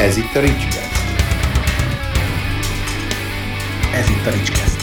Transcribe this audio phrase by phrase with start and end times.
[0.00, 0.92] Ez itt a Ricskeszt.
[3.94, 4.80] Ez itt a Ricskeszt.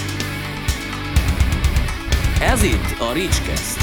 [2.41, 3.79] Ez itt a Ricskeszt.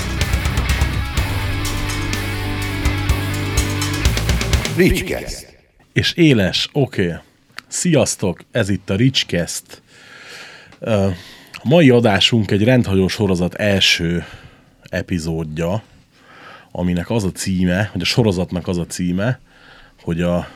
[4.77, 5.57] Ricskeszt.
[5.93, 7.07] És éles, oké.
[7.07, 7.19] Okay.
[7.69, 9.83] Sziasztok, ez itt a Ricskeszt.
[10.81, 11.11] A
[11.63, 14.25] mai adásunk egy rendhagyó sorozat első
[14.83, 15.83] epizódja,
[16.71, 19.41] aminek az a címe, hogy a sorozatnak az a címe,
[20.03, 20.49] hogy a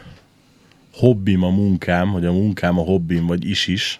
[0.98, 3.98] hobbim a munkám, hogy a munkám a hobbim, vagy is is.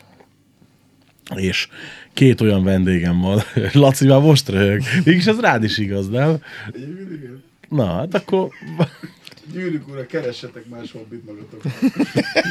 [1.34, 1.69] És
[2.12, 3.43] két olyan vendégem van.
[3.73, 4.83] Laci már most röhög.
[5.05, 6.37] Mégis ez rád is igaz, nem?
[7.69, 8.48] Na, hát akkor...
[9.53, 11.62] Gyűrűk ura, keressetek más hobbit magatok.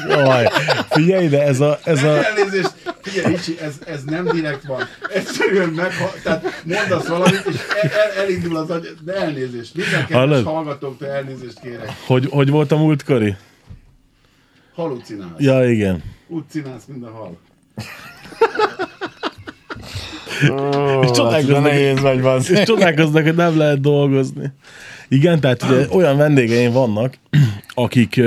[0.25, 0.47] Jaj,
[0.89, 1.79] figyelj ide, ez a...
[1.83, 2.25] Ez a...
[2.25, 4.83] Elnézést, figyelj Ricsi, ez, ez nem direkt van.
[5.13, 5.91] Egyszerűen meg,
[6.23, 9.75] tehát mondasz valamit, és el, el, elindul az agy, de elnézést.
[9.75, 11.93] Minden kedves hallgatóktól elnézést kérek.
[12.05, 13.35] Hogy, hogy volt a múltkori?
[14.77, 15.40] Halucinálsz.
[15.40, 16.04] Ja, igen.
[16.27, 17.38] Úgy csinálsz, mint a hal.
[21.02, 24.52] És csodálkoznak, nehéz vagy, és csodálkoznak, hogy nem lehet dolgozni.
[25.08, 27.17] Igen, tehát ugye olyan vendégeim vannak,
[27.73, 28.22] akik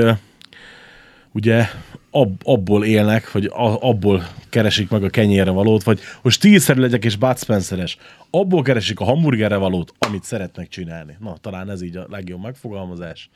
[1.32, 1.66] ugye
[2.10, 7.16] ab, abból élnek, vagy abból keresik meg a kenyérre valót, vagy hogy stílszerű legyek és
[7.16, 7.96] Bud Spenceres,
[8.30, 11.16] abból keresik a hamburgerre valót, amit szeretnek csinálni.
[11.20, 13.30] Na, talán ez így a legjobb megfogalmazás.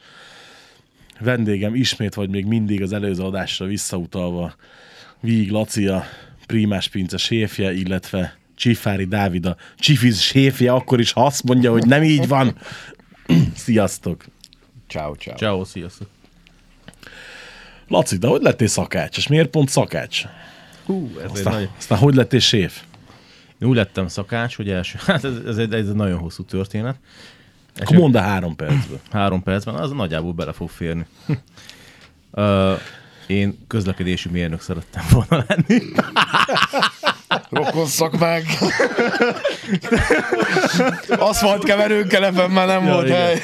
[1.21, 4.55] Vendégem ismét, vagy még mindig az előző adásra visszautalva,
[5.21, 6.05] Víg Laci a
[6.47, 11.87] Primás Pince séfje, illetve Csifári Dávid a Csifiz séfje, akkor is, ha azt mondja, hogy
[11.87, 12.57] nem így van.
[13.55, 14.25] Sziasztok!
[14.89, 15.37] Ciao, ciao.
[15.37, 16.09] Ciao, sziasztok.
[17.89, 19.17] Laci, de hogy lettél szakács?
[19.17, 20.23] És miért pont szakács?
[20.85, 21.69] Hú, ez egy Aztán, nagy...
[21.79, 22.83] aztán hogy lettél séf?
[23.59, 24.99] Én úgy lettem szakács, hogy első...
[25.07, 26.97] Hát ez, ez, egy, ez egy nagyon hosszú történet.
[27.81, 29.01] Akkor mondd el három percből.
[29.13, 31.07] Három percben, az nagyjából bele fog férni.
[32.33, 32.73] uh,
[33.27, 35.83] én közlekedési mérnök szerettem volna lenni.
[37.51, 38.45] Rokon szakmák.
[41.19, 43.19] Aszfaltkeverőnkkel ebben már nem volt igen.
[43.21, 43.41] hely.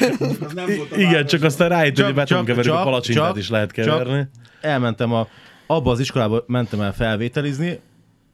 [0.55, 3.49] Nem volt a Igen, csak aztán rájött, hogy Csak- betonkeverők a csak- palacsintát csak- is
[3.49, 4.29] lehet keverni.
[4.61, 5.27] elmentem a,
[5.67, 7.81] abba az iskolába mentem el felvételizni,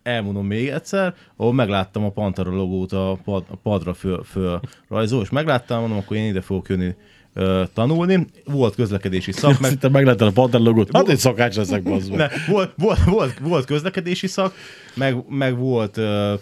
[0.06, 5.22] elmondom még egyszer, ahol megláttam a Pantera logót a, pad, a padra föl, föl rajzol,
[5.22, 6.94] és megláttam, mondom, akkor én ide fogok jönni
[7.34, 8.26] ö, tanulni.
[8.44, 9.70] Volt közlekedési szak, Meg...
[9.70, 10.96] Szinte meglátod a Panther logót.
[10.96, 14.54] Hát egy szakács leszek, ne, volt, volt, volt, volt közlekedési szak,
[14.94, 16.34] meg, meg volt ö,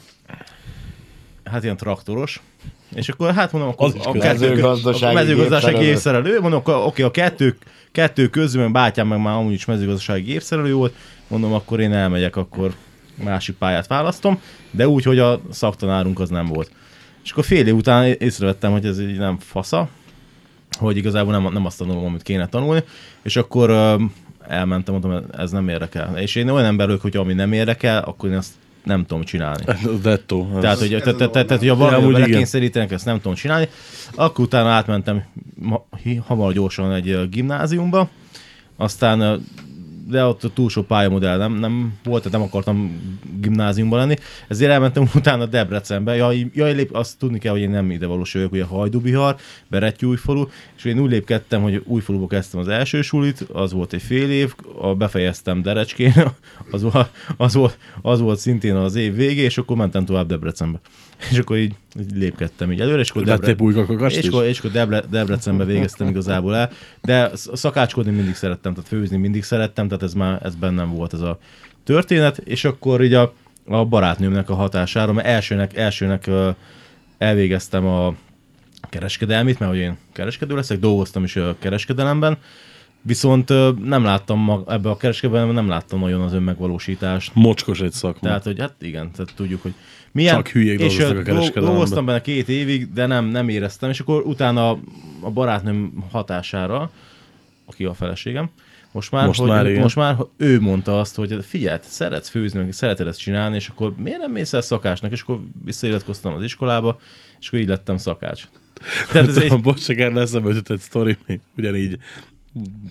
[1.45, 2.43] hát ilyen traktoros,
[2.95, 5.91] és akkor hát mondom, akkor a kettő, Mezőgazdasági a mezőgazdasági gépszerelő.
[5.91, 7.57] gépszerelő, mondom, akkor, oké, a kettő,
[7.93, 10.95] kettő közül, mert bátyám meg már amúgy is mezőgazdasági gépszerelő volt,
[11.29, 12.75] mondom, akkor én elmegyek, akkor
[13.15, 16.71] másik pályát választom, de úgy, hogy a szaktanárunk az nem volt.
[17.25, 19.89] És akkor fél év után észrevettem, hogy ez így nem fasza,
[20.79, 22.83] hogy igazából nem, nem azt tanulom, amit kéne tanulni,
[23.23, 23.95] és akkor ö,
[24.49, 26.19] elmentem, mondtam, ez nem érdekel.
[26.19, 28.53] És én olyan ember vagyok, hogy ami nem érdekel, akkor én azt
[28.85, 29.65] nem tudom csinálni.
[30.03, 30.59] Dettó.
[30.61, 33.69] Tehát, hogy, ez tehát, az tehát, hogy a valami belekényszerítenek, ezt nem tudom csinálni.
[34.15, 35.25] Akkor utána átmentem
[36.27, 38.09] hamar gyorsan egy gimnáziumba,
[38.77, 39.45] aztán
[40.09, 43.01] de ott túl sok pályamodell nem, nem volt, tehát nem akartam
[43.41, 44.17] gimnáziumban lenni,
[44.49, 46.17] ezért elmentem utána Debrecenbe.
[46.17, 49.37] Jaj, jaj lép, azt tudni kell, hogy én nem ide valós vagyok, ugye Hajdubihar,
[49.69, 54.31] Berettyújfalu, és én úgy lépkedtem, hogy újfaluba kezdtem az első sulit, az volt egy fél
[54.31, 56.15] év, a befejeztem Derecskén,
[56.71, 60.81] az, volt, az, volt, az volt szintén az év végé, és akkor mentem tovább Debrecenbe.
[61.31, 65.03] És akkor így, így lépkedtem így előre, és akkor pulykakakast és akkor, és akkor Debre,
[65.11, 66.71] Debrecenbe végeztem igazából el,
[67.03, 71.12] de sz- szakácskodni mindig szerettem, tehát főzni mindig szerettem, tehát ez már ez bennem volt
[71.12, 71.38] ez a
[71.84, 73.32] történet, és akkor így a,
[73.66, 76.31] a barátnőmnek a hatására, mert elsőnek, elsőnek
[77.19, 78.15] elvégeztem a
[78.88, 82.38] kereskedelmit, mert hogy én kereskedő leszek, dolgoztam is a kereskedelemben,
[83.03, 83.49] viszont
[83.84, 87.34] nem láttam mag, ebbe a kereskedelemben nem láttam nagyon az önmegvalósítást.
[87.34, 88.28] Mocskos egy szakma.
[88.28, 89.75] Tehát, hogy hát igen, tehát tudjuk, hogy
[90.12, 90.34] milyen.
[90.34, 91.62] Csak hülyék és a kereskedelemben.
[91.62, 94.71] Dolgoztam benne két évig, de nem, nem éreztem, és akkor utána
[95.21, 96.91] a barátnőm hatására,
[97.66, 98.50] aki a feleségem,
[98.94, 99.82] most már, Most hogy, már, igen.
[99.82, 104.19] most már ő mondta azt, hogy figyelj, szeretsz főzni, szereted ezt csinálni, és akkor miért
[104.19, 107.00] nem mész el szakásnak, és akkor visszairatkoztam az iskolába,
[107.41, 108.43] és akkor így lettem szakács.
[109.12, 111.17] Tehát ez egy, Bocs, erre eszembe jutott egy sztori,
[111.56, 111.99] ugyanígy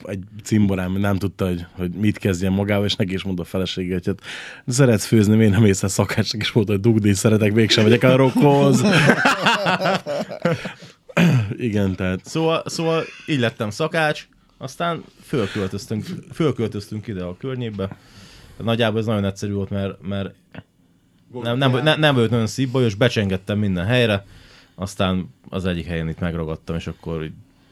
[0.04, 3.94] egy cimborám nem tudta, hogy, hogy mit kezdjen magával, és neki is mondta a felesége,
[3.94, 4.22] hogy hát
[4.68, 8.16] szeretsz főzni, miért nem ész el szakácsnak, és mondta, hogy dugdi, szeretek, mégsem megyek a
[8.16, 8.84] rokkhoz.
[11.58, 14.28] Igen, tehát Szóval, szóval így lettem szakács,
[14.64, 17.98] aztán fölköltöztünk, fölköltöztünk ide a környékbe.
[18.58, 20.36] Nagyjából ez nagyon egyszerű volt, mert, mert
[21.44, 24.26] nem, nem, nem, nem volt nagyon szívbajos, becsengettem minden helyre,
[24.76, 27.32] aztán az egyik helyen itt megragadtam, és akkor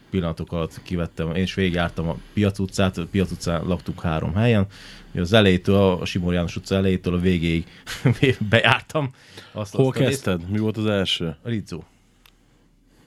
[0.10, 4.68] pillanatok alatt kivettem, én is végigjártam a Piac utcát, a Piac utcán laktunk három helyen,
[5.16, 7.66] az elejétől, a Simor János utca elejétől a végéig
[8.50, 9.14] bejártam.
[9.52, 10.10] Azt, Hol azt részt.
[10.10, 10.50] kezdted?
[10.50, 11.36] Mi volt az első?
[11.44, 11.82] Rizzo.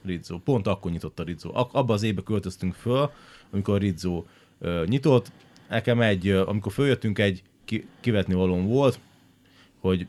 [0.04, 0.38] Rizzo.
[0.38, 1.50] Pont akkor nyitott a Rizzo.
[1.52, 3.10] Abba az évbe költöztünk föl,
[3.54, 4.24] amikor a Rizzo
[4.86, 5.32] nyitott.
[5.68, 8.98] Nekem egy, amikor följöttünk, egy ki- kivetni valóm volt,
[9.80, 10.06] hogy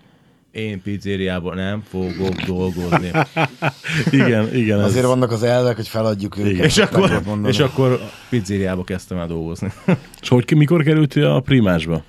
[0.51, 3.12] én pizzériában nem fogok dolgozni.
[4.12, 4.80] Igen, igen.
[4.80, 6.65] Ez, Azért vannak az elvek, hogy feladjuk őket.
[6.65, 8.00] és, akkor, és akkor
[8.30, 9.71] pizzériába kezdtem el dolgozni.
[10.21, 12.03] És hogy, mikor kerültél a primásba?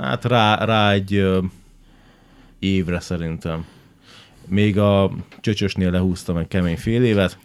[0.00, 1.38] Hát rá, rá egy ö,
[2.58, 3.64] évre szerintem.
[4.46, 5.10] Még a
[5.40, 7.38] csöcsösnél lehúztam egy kemény fél évet.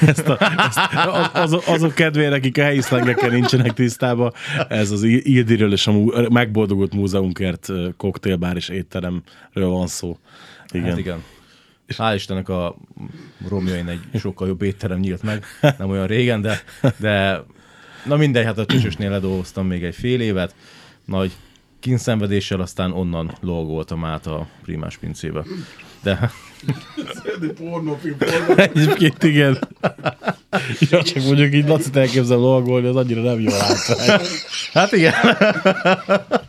[0.00, 4.32] Ezt a, ezt, az, azok, azok kedvére, akik a helyi szlengekkel nincsenek tisztában,
[4.68, 10.18] ez az Ildiről és a mú, megboldogult múzeunkért koktélbár és étteremről van szó.
[10.70, 10.88] Igen.
[10.88, 11.22] Hát igen.
[11.88, 12.76] Hál' Istennek a
[13.48, 15.44] Romjain egy sokkal jobb étterem nyílt meg,
[15.78, 16.62] nem olyan régen, de,
[16.96, 17.42] de
[18.04, 20.54] na mindegy, hát a csöcsösnél ledolgoztam még egy fél évet,
[21.04, 21.32] nagy
[21.80, 25.42] kínszenvedéssel, aztán onnan logoltam át a primás pincébe.
[26.02, 26.30] De
[27.40, 28.58] Egy pornófilm, pornófilm.
[28.74, 29.58] Egyébként igen.
[30.90, 34.20] Ja, csak mondjuk így Lacit elképzel logolni, az annyira nem jó látvány.
[34.72, 35.14] hát igen,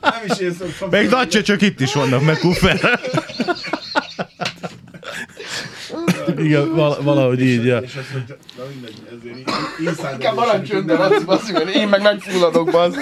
[0.02, 0.90] Nem is szoktam.
[0.90, 3.00] még nagy csöcsök itt is vannak, meg kuffer.
[6.38, 7.66] Igen, val- valahogy így.
[7.66, 7.78] Ja.
[7.78, 12.02] És azt mondja, na mindegy, ezért így Inkább maradj csöndben, Laci, basszik, mert én meg
[12.02, 12.96] megfulladok, bassz.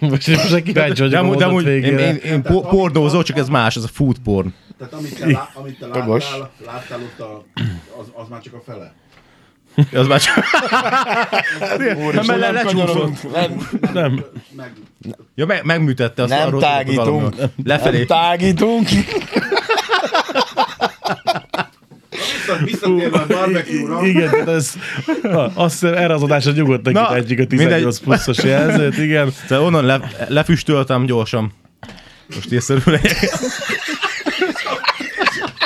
[0.00, 2.06] Most én most kíváncsi vagyok De de amúgy én, végére.
[2.08, 4.48] én, én po- pornózó, csak ez más, ez a food porn.
[4.78, 7.44] Tehát amit te, lá, amit te láttál, láttál ott, a,
[8.00, 8.94] az, az már csak a fele.
[9.94, 10.44] Az már csak...
[12.12, 13.32] Nem, Nem lecsúszott.
[13.32, 14.24] nem, Nem.
[14.56, 14.72] Meg,
[15.34, 17.34] Ja, meg, megműtette azt nem arról tágítunk.
[17.64, 17.96] Lefelé.
[17.96, 18.88] Nem tágítunk.
[22.10, 24.74] vissza- visszatérve a barbecue-ra, Igen, tehát ez,
[25.54, 28.00] azt hiszem erre az adásra nyugodtan Na, kitegyük a 18 mindegy.
[28.02, 29.32] pluszos jelzőt, igen.
[29.48, 31.52] Tehát onnan le, lefüstöltem gyorsan.
[32.34, 33.16] Most észszerű legyek.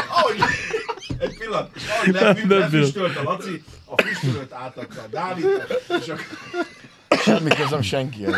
[0.09, 0.37] ahogy,
[1.19, 6.25] egy pillanat, ahogy lefüstölt a Laci, a füstölőt átadta a Dávidnak, és akkor
[7.23, 8.35] Semmi közöm senkihez.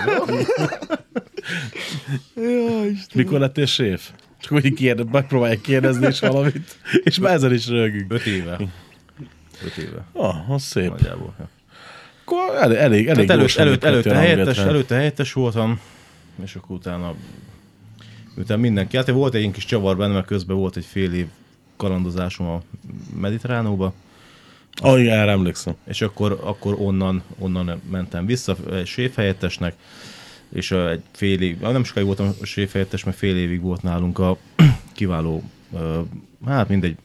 [3.14, 4.08] Mikor lettél séf?
[4.40, 8.12] Csak úgy kérde, megpróbálják kérdezni is valamit, és már ezen is rögünk.
[8.12, 8.58] Öt éve.
[9.64, 10.04] Öt éve.
[10.12, 10.88] Ah, az szép.
[10.90, 11.34] Nagyjából.
[11.38, 11.48] Ja.
[12.24, 15.80] Akkor elég, elég, elég Tehát előtt, előtt, előtte, helyettes, előtte helyettes voltam,
[16.42, 17.14] és akkor utána,
[18.36, 18.96] utána mindenki.
[18.96, 21.26] Hát volt egy ilyen kis csavar benne, mert közben volt egy fél év
[21.76, 22.62] kalandozásom a
[23.20, 23.94] Mediterránóba,
[24.80, 25.74] Ah, igen, erre emlékszem.
[25.86, 29.74] és akkor, akkor onnan, onnan mentem vissza séfhelyettesnek,
[30.52, 34.38] és egy fél év, nem sokáig voltam séfhelyettes, mert fél évig volt nálunk a
[34.92, 35.42] kiváló,
[36.46, 36.96] hát mindegy,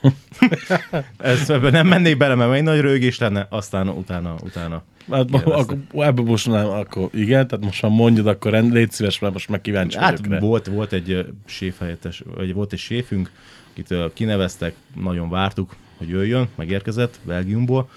[1.18, 4.82] ezt ebben nem mennék bele, mert egy nagy rögés lenne, aztán utána, utána.
[5.10, 9.18] Hát, akkor, ebben most nem, akkor igen, tehát most már mondjad, akkor rend, légy szíves,
[9.18, 13.30] mert most meg kíváncsi Hát vagyok volt, volt egy séfhelyettes, vagy volt egy séfünk,
[13.70, 17.88] akit ö, kineveztek, nagyon vártuk, hogy jöjjön, megérkezett Belgiumból,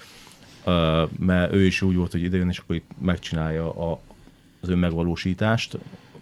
[1.18, 4.00] mert ő is úgy volt, hogy idejön, és akkor itt megcsinálja a,
[4.62, 5.78] az önmegvalósítást,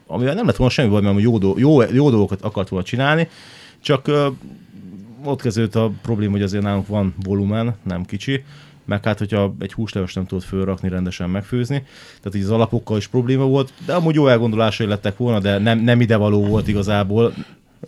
[0.07, 3.29] amivel nem lett volna semmi baj, mert jó, do- jó, jó dolgokat akart volna csinálni,
[3.81, 4.29] csak ö,
[5.25, 8.45] ott kezdődött a probléma, hogy azért nálunk van volumen, nem kicsi,
[8.85, 11.83] meg hát, hogyha egy húslevest nem tudod fölrakni, rendesen megfőzni,
[12.21, 15.79] tehát így az alapokkal is probléma volt, de amúgy jó elgondolásai lettek volna, de nem,
[15.79, 17.35] nem idevaló volt igazából,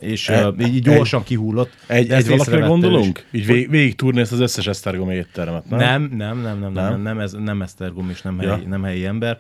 [0.01, 1.71] és E- így gyorsan kihullott.
[1.87, 3.25] Egy, de egy ezt valakire gondolunk?
[3.31, 3.41] is.
[3.41, 5.79] Így vég, végig túrni ezt az összes esztergom éttermet, nem?
[5.79, 6.91] Nem, nem, nem, nem, nem, Nem?
[6.93, 8.55] nem, nem, ez nem Esztergom és nem, Ja.
[8.55, 9.39] helyi, nem helyi ember.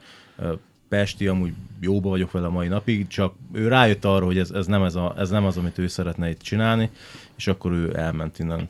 [0.92, 4.66] Pesti, amúgy jóba vagyok vele a mai napig, csak ő rájött arra, hogy ez, ez,
[4.66, 6.90] nem, ez, a, ez nem az, amit ő szeretne itt csinálni,
[7.36, 8.68] és akkor ő elment innen.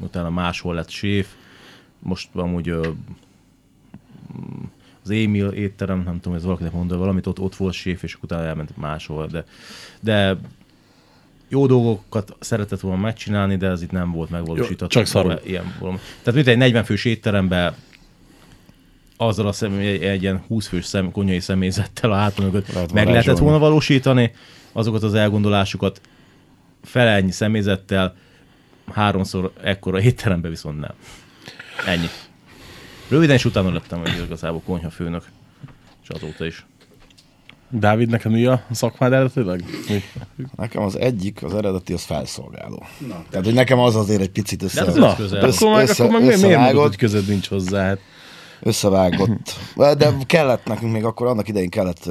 [0.00, 1.28] Utána máshol lett séf,
[1.98, 2.88] most amúgy ö,
[5.02, 8.44] az Émil étterem, nem tudom, ez valakinek mondta valamit, ott, ott volt séf, és utána
[8.44, 9.44] elment máshol, de,
[10.00, 10.36] de
[11.48, 14.86] jó dolgokat szeretett volna megcsinálni, de ez itt nem volt megvalósítható.
[14.86, 15.40] Csak szarul.
[15.44, 15.98] Ilyen valami.
[16.22, 17.74] Tehát mint egy 40 fős étteremben
[19.16, 22.92] azzal a személy, egy, egy ilyen 20 fős szem, konyhai személyzettel a hátul mögött Lehet
[22.92, 24.32] meg lehetett volna valósítani
[24.72, 26.00] azokat az elgondolásokat
[26.82, 28.14] fele ennyi személyzettel,
[28.92, 30.92] háromszor ekkora étteremben viszont nem.
[31.86, 32.06] Ennyi.
[33.08, 35.24] Röviden is utána lettem hogy igazából konyhafőnök.
[36.02, 36.66] És azóta is.
[37.70, 39.64] Dávid, neked mi a szakmád eredetileg?
[39.88, 40.02] Mi?
[40.56, 42.82] Nekem az egyik, az eredeti, az felszolgáló.
[43.08, 45.44] Na, Tehát, hogy nekem az azért egy picit össze, De az Na, közel.
[45.50, 47.86] akkor meg, Össze- akkor meg miért, miért mondod, hogy közöd nincs hozzá?
[47.86, 47.98] Hát,
[48.60, 49.54] összevágott.
[49.76, 52.10] De kellett nekünk még akkor, annak idején kellett,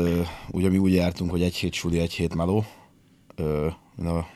[0.51, 2.65] ugye mi úgy jártunk, hogy egy hét suli, egy hét meló.
[3.35, 3.67] Ö,
[3.99, 4.27] én a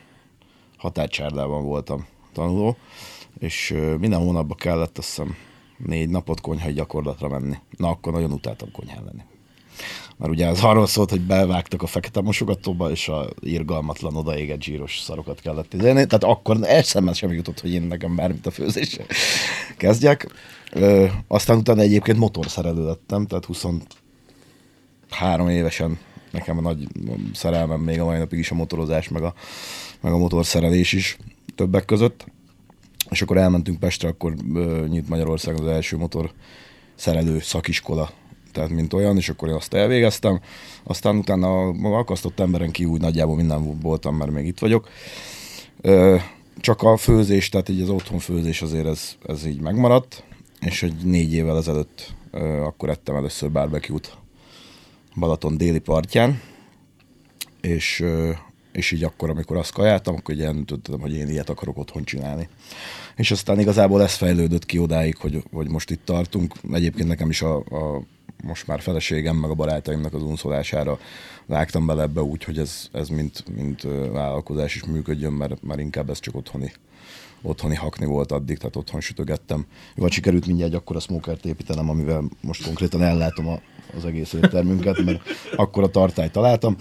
[0.76, 2.76] határcsárdában voltam tanuló,
[3.38, 5.36] és minden hónapban kellett azt hiszem
[5.76, 7.56] négy napot konyhai gyakorlatra menni.
[7.76, 9.22] Na, akkor nagyon utáltam konyhán lenni.
[10.20, 15.00] Mert ugye az arról szólt, hogy bevágtak a fekete mosogatóba, és a irgalmatlan odaégett zsíros
[15.00, 16.06] szarokat kellett idézni.
[16.06, 19.04] Tehát akkor eszembe sem jutott, hogy én nekem bármit a főzésre
[19.76, 20.28] kezdjek.
[20.72, 25.98] Ö, aztán utána egyébként motorszerelő lettem, tehát 23 évesen
[26.30, 26.86] nekem a nagy
[27.34, 29.34] szerelmem még a mai napig is a motorozás, meg a,
[30.00, 31.16] meg a motorszerelés is
[31.54, 32.24] többek között.
[33.10, 36.32] És akkor elmentünk Pestre, akkor ö, nyit Magyarországon az első motor
[36.94, 38.10] szerelő szakiskola,
[38.52, 40.40] tehát mint olyan, és akkor én azt elvégeztem.
[40.82, 44.88] Aztán utána a akasztott emberen kívül úgy nagyjából minden voltam, mert még itt vagyok.
[46.56, 50.24] Csak a főzés, tehát így az otthon főzés azért ez, ez így megmaradt,
[50.60, 52.12] és egy négy évvel ezelőtt
[52.64, 54.18] akkor ettem először barbecue-t
[55.16, 56.40] Balaton déli partján,
[57.60, 58.04] és,
[58.72, 62.48] és így akkor, amikor azt kajáltam, akkor így eldöntöttem, hogy én ilyet akarok otthon csinálni.
[63.16, 66.54] És aztán igazából ez fejlődött ki odáig, hogy, hogy most itt tartunk.
[66.72, 68.02] Egyébként nekem is a, a
[68.42, 70.98] most már feleségem, meg a barátaimnak az unszolására
[71.46, 73.82] vágtam bele ebbe úgy, hogy ez, ez mint, mint
[74.12, 76.72] vállalkozás is működjön, mert, mert inkább ez csak otthoni
[77.42, 79.66] otthoni hakni volt addig, tehát otthon sütögettem.
[79.94, 83.60] Jó, hát sikerült mindjárt akkor a smokert építenem, amivel most konkrétan ellátom a,
[83.96, 85.22] az egész éttermünket, mert
[85.56, 86.76] akkor a tartályt találtam,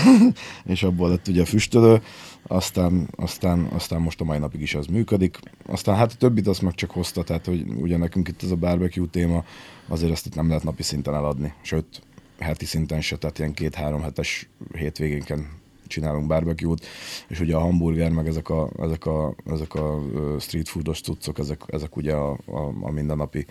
[0.64, 2.02] és abból lett ugye a füstölő,
[2.46, 5.38] aztán, aztán, aztán most a mai napig is az működik.
[5.66, 8.56] Aztán hát a többit azt meg csak hozta, tehát hogy ugye nekünk itt ez a
[8.56, 9.44] barbecue téma,
[9.88, 12.02] azért ezt itt nem lehet napi szinten eladni, sőt,
[12.38, 15.48] heti szinten se, tehát ilyen két-három hetes hétvégénken
[15.86, 16.86] csinálunk barbecue-t,
[17.28, 20.00] és ugye a hamburger, meg ezek a, ezek a, ezek a
[20.38, 23.46] street foodos cuccok, ezek, ezek ugye a, a, a mindennapi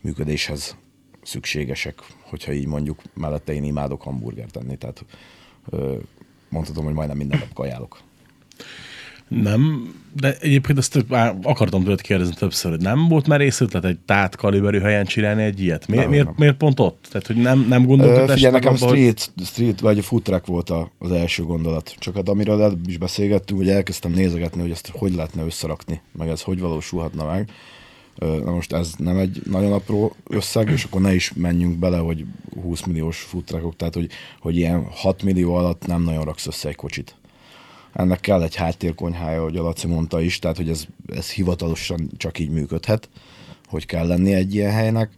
[0.00, 0.76] működéshez
[1.22, 5.04] szükségesek, hogyha így mondjuk, mellette én imádok hamburgert tenni, tehát
[6.48, 8.00] mondhatom, hogy majdnem minden nap kajálok.
[9.28, 13.98] Nem, de egyébként ezt már akartam tőled kérdezni többször, hogy nem volt már észötlet egy
[13.98, 15.86] tát kaliberű helyen csinálni egy ilyet?
[15.86, 16.34] Miért, Nem, miért, nem.
[16.38, 17.06] miért pont ott?
[17.10, 20.22] Tehát, hogy nem, nem gondoltad Ö, Figyelj, nekem abba, hogy- street, street vagy a food
[20.22, 21.94] truck volt a, az első gondolat.
[21.98, 26.28] Csak hát amiről előbb is beszélgettünk, hogy elkezdtem nézegetni, hogy ezt hogy lehetne összerakni, meg
[26.28, 27.50] ez hogy valósulhatna meg.
[28.18, 32.24] Na most ez nem egy nagyon apró összeg, és akkor ne is menjünk bele, hogy
[32.62, 34.08] 20 milliós food truckok, tehát hogy,
[34.40, 37.14] hogy ilyen 6 millió alatt nem nagyon raksz össze egy kocsit.
[37.94, 40.84] Ennek kell egy háttérkonyhája, hogy a Laci mondta is, tehát hogy ez,
[41.14, 43.08] ez hivatalosan csak így működhet,
[43.68, 45.10] hogy kell lenni egy ilyen helynek,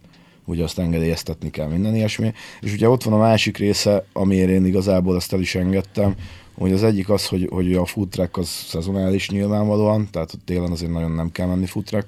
[0.45, 2.33] ugye azt engedélyeztetni kell minden ilyesmi.
[2.61, 6.15] És ugye ott van a másik része, amiért én igazából ezt el is engedtem,
[6.57, 10.91] hogy az egyik az, hogy, hogy a food truck az szezonális nyilvánvalóan, tehát télen azért
[10.91, 12.05] nagyon nem kell menni food.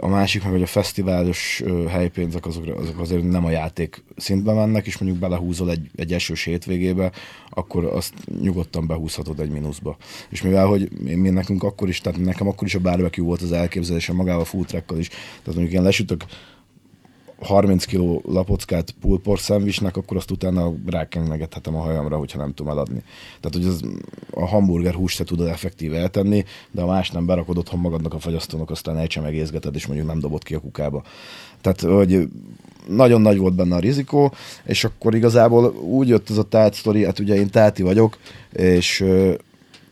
[0.00, 4.86] A másik meg, hogy a fesztiválos helypénzek azok, azok azért nem a játék szintbe mennek,
[4.86, 7.12] és mondjuk belehúzol egy, egy esős hétvégébe,
[7.50, 9.96] akkor azt nyugodtan behúzhatod egy mínuszba.
[10.28, 13.52] És mivel, hogy mi nekünk akkor is, tehát nekem akkor is a barbecue volt az
[13.52, 16.24] elképzelésem magával a food is, tehát mondjuk én lesütök
[17.40, 23.02] 30 kg lapockát pulpor szendvicsnek, akkor azt utána rákengethetem a hajamra, hogyha nem tudom eladni.
[23.40, 23.82] Tehát, hogy az,
[24.30, 28.18] a hamburger húst se tudod effektíve eltenni, de a más nem berakod otthon magadnak a
[28.18, 31.02] fagyasztónak, aztán elcsemegézgeted, és mondjuk nem dobod ki a kukába.
[31.60, 32.28] Tehát, hogy
[32.88, 34.32] nagyon nagy volt benne a rizikó,
[34.64, 38.18] és akkor igazából úgy jött ez a tát sztori, hát ugye én táti vagyok,
[38.52, 39.04] és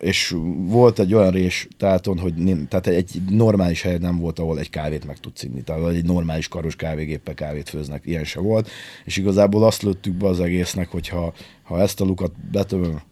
[0.02, 4.58] és volt egy olyan rés táton, hogy nin- tehát egy normális hely nem volt, ahol
[4.58, 5.62] egy kávét meg tudsz inni.
[5.62, 8.70] Tehát egy normális karos kávégéppel kávét főznek, ilyen se volt.
[9.04, 11.32] És igazából azt lőttük be az egésznek, hogy ha,
[11.62, 13.02] ha ezt a lukat betömöm,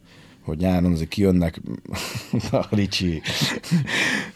[0.44, 1.60] hogy nyáron azért kijönnek
[2.50, 3.22] a ricsi,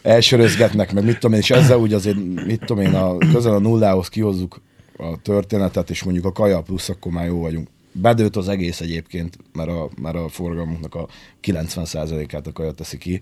[0.01, 3.59] elsörözgetnek, meg mit tudom én, és ezzel úgy azért, mit tudom én, a, közel a
[3.59, 4.61] nullához kihozzuk
[4.97, 7.67] a történetet, és mondjuk a kaja plusz, akkor már jó vagyunk.
[8.01, 11.07] Bedőlt az egész egyébként, mert a, mert a forgalmunknak a
[11.43, 13.21] 90%-át a kaja teszi ki.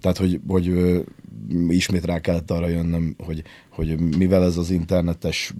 [0.00, 0.94] Tehát, hogy, hogy
[1.68, 5.54] ismét rá kellett arra jönnöm, hogy, hogy mivel ez az internetes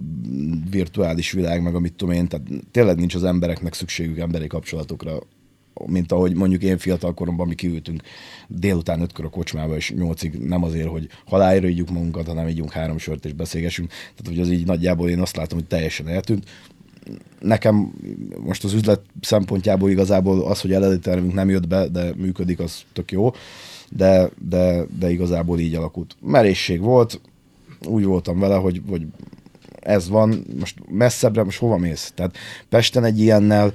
[0.69, 5.19] virtuális világ, meg amit tudom én, tehát tényleg nincs az embereknek szükségük emberi kapcsolatokra,
[5.85, 8.01] mint ahogy mondjuk én fiatal koromban mi kiültünk
[8.47, 12.97] délután ötkor a kocsmába, és nyolcig nem azért, hogy halálra ígyjuk magunkat, hanem ígyunk három
[12.97, 13.89] sört és beszélgessünk.
[13.89, 16.45] Tehát, hogy az így nagyjából én azt látom, hogy teljesen eltűnt
[17.39, 17.93] nekem
[18.39, 22.81] most az üzlet szempontjából igazából az, hogy eredeti tervünk nem jött be, de működik, az
[22.93, 23.31] tök jó,
[23.89, 26.15] de, de, de igazából így alakult.
[26.21, 27.21] Merészség volt,
[27.85, 29.05] úgy voltam vele, hogy, hogy
[29.79, 32.11] ez van, most messzebbre, most hova mész?
[32.15, 32.37] Tehát
[32.69, 33.73] Pesten egy ilyennel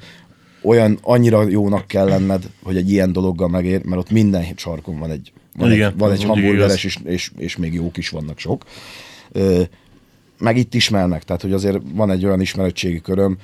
[0.63, 5.11] olyan annyira jónak kell lenned, hogy egy ilyen dologgal megér, mert ott minden sarkon van
[5.11, 8.65] egy, van Igen, egy, van egy hamburgeres, és, és, és még jók is vannak sok.
[9.33, 9.63] Ö,
[10.43, 13.37] meg itt ismernek, tehát hogy azért van egy olyan ismerettségi köröm,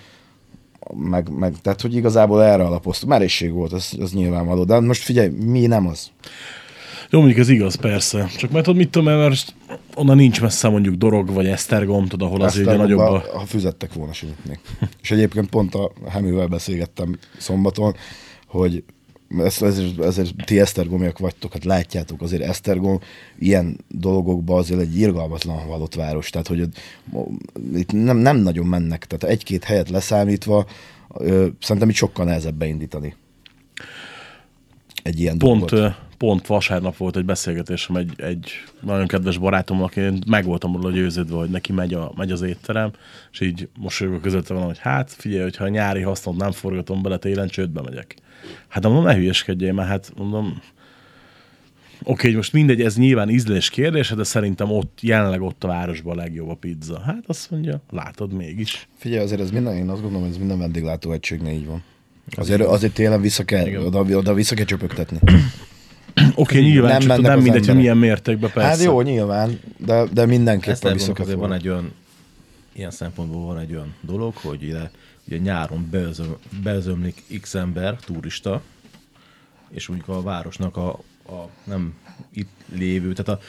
[0.95, 3.09] meg, meg tehát hogy igazából erre alapoztam.
[3.09, 4.65] Merészség volt, ez, ez nyilvánvaló.
[4.65, 6.11] De most figyelj, mi nem az?
[7.11, 8.29] Jó, mondjuk ez igaz, persze.
[8.37, 9.55] Csak mert tudod, mit tudom, mert
[9.95, 13.25] onnan nincs messze mondjuk Dorog vagy Esztergom, tudod, ahol azért ugye nagyobb a...
[13.33, 14.61] Ha fizettek volna, sinyitnék.
[15.03, 17.95] És egyébként pont a Hemővel beszélgettem szombaton,
[18.47, 18.85] hogy
[19.37, 23.01] ezt, ezért, ezért ti Esztergomiak vagytok, hát látjátok, azért Esztergom
[23.39, 26.69] ilyen dolgokban azért egy irgalmatlan halott város, tehát hogy
[27.75, 30.67] itt nem, nem nagyon mennek, tehát egy-két helyet leszámítva,
[31.15, 33.15] ö, szerintem itt sokkal nehezebb beindítani
[35.03, 35.95] egy ilyen Pont, dolgot.
[36.19, 41.37] pont vasárnap volt egy beszélgetésem egy, egy nagyon kedves barátommal, aki meg voltam róla győződve,
[41.37, 42.91] hogy neki megy, a, megy az étterem,
[43.33, 47.17] és így mosolyogva közötte van, hogy hát figyelj, hogyha a nyári hasznot nem forgatom bele,
[47.17, 48.17] télen csődbe megyek.
[48.69, 50.61] Hát mondom, ne hülyeskedjél, mert hát mondom,
[52.03, 56.19] Oké, hogy most mindegy, ez nyilván ízlés kérdése, de szerintem ott, jelenleg ott a városban
[56.19, 57.01] a legjobb a pizza.
[57.01, 58.89] Hát azt mondja, látod mégis.
[58.97, 61.83] Figyelj, azért ez minden, én azt gondolom, hogy ez minden vendéglátóegységnél így van.
[62.37, 65.19] Azért, azért télen vissza kell, oda, oda vissza kell csöpögtetni.
[66.35, 68.69] Oké, okay, nyilván, Nem csak nem mindegy, hogy milyen mértékben persze.
[68.69, 71.93] Hát jó, nyilván, de, de mindenképpen vissza kell van egy olyan,
[72.73, 74.91] ilyen szempontból van egy olyan dolog, hogy ide,
[75.29, 78.63] ugye nyáron beözöm, beözömlik x ember, turista,
[79.71, 80.89] és mondjuk a városnak a,
[81.29, 81.95] a nem
[82.33, 83.45] itt lévő, tehát a,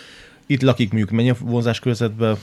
[0.46, 2.38] itt lakik mondjuk mennyi a vonzás körzetben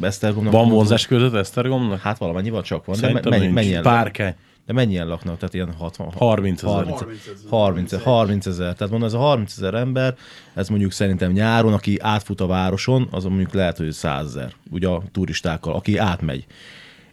[0.00, 0.52] Esztergomnak?
[0.52, 2.00] Van vonzás között Esztergomnak?
[2.00, 2.96] Hát valamennyi van, csak van.
[2.96, 3.64] Szerintem de me- mennyi, nincs.
[3.64, 4.34] mennyien, Párkány.
[4.66, 5.36] de mennyien laknak?
[5.36, 6.72] Tehát ilyen 60, 30 ezer.
[6.74, 8.74] 30, 30, 30 ezer.
[8.74, 10.16] Tehát mondom, ez a 30 ezer ember,
[10.54, 14.88] ez mondjuk szerintem nyáron, aki átfut a városon, az mondjuk lehet, hogy 100 ezer, ugye
[14.88, 16.46] a turistákkal, aki átmegy.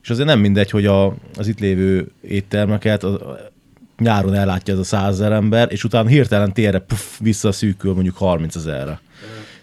[0.09, 3.15] És azért nem mindegy, hogy a, az itt lévő éttermeket az,
[3.97, 8.55] nyáron ellátja ez a 100 ezer ember, és utána hirtelen térre puff, visszaszűkül mondjuk 30
[8.55, 9.01] ezerre.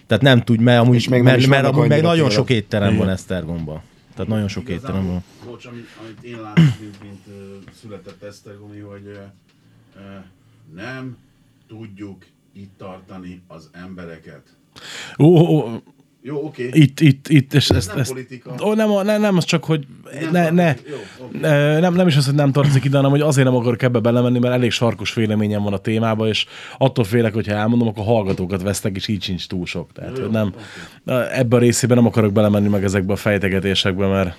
[0.07, 3.09] Tehát nem tud, mert amúgy, És nem mert, mert amúgy meg nagyon sok étterem van
[3.09, 3.83] Esztergomban.
[4.15, 5.25] Tehát nagyon sok étterem van.
[5.45, 7.35] Bocs, amit, amit én látok, mint, mint uh,
[7.81, 9.13] született Esztergomi, hogy uh,
[9.97, 10.25] uh,
[10.75, 11.17] nem
[11.69, 14.43] tudjuk itt tartani az embereket.
[15.19, 15.83] Ó, ó, ó,
[16.23, 16.69] Jó, oké.
[16.73, 18.55] itt, itt, itt, és Ez ezt, nem ezt, politika.
[18.65, 19.87] Ó, nem, nem, nem, az csak, hogy
[20.21, 20.75] Nem ne, ne.
[20.89, 23.83] Jó, ne, nem, nem is az, hogy nem tartozik ide, hanem hogy azért nem akarok
[23.83, 26.47] ebbe belemenni, mert elég sarkos véleményem van a témába, és
[26.79, 29.93] attól félek, hogyha elmondom, akkor hallgatókat vesztek, és így sincs túl sok.
[29.93, 31.15] Tehát, Jó, hogy nem, oké.
[31.33, 34.37] ebben a részében nem akarok belemenni meg ezekbe a fejtegetésekbe, mert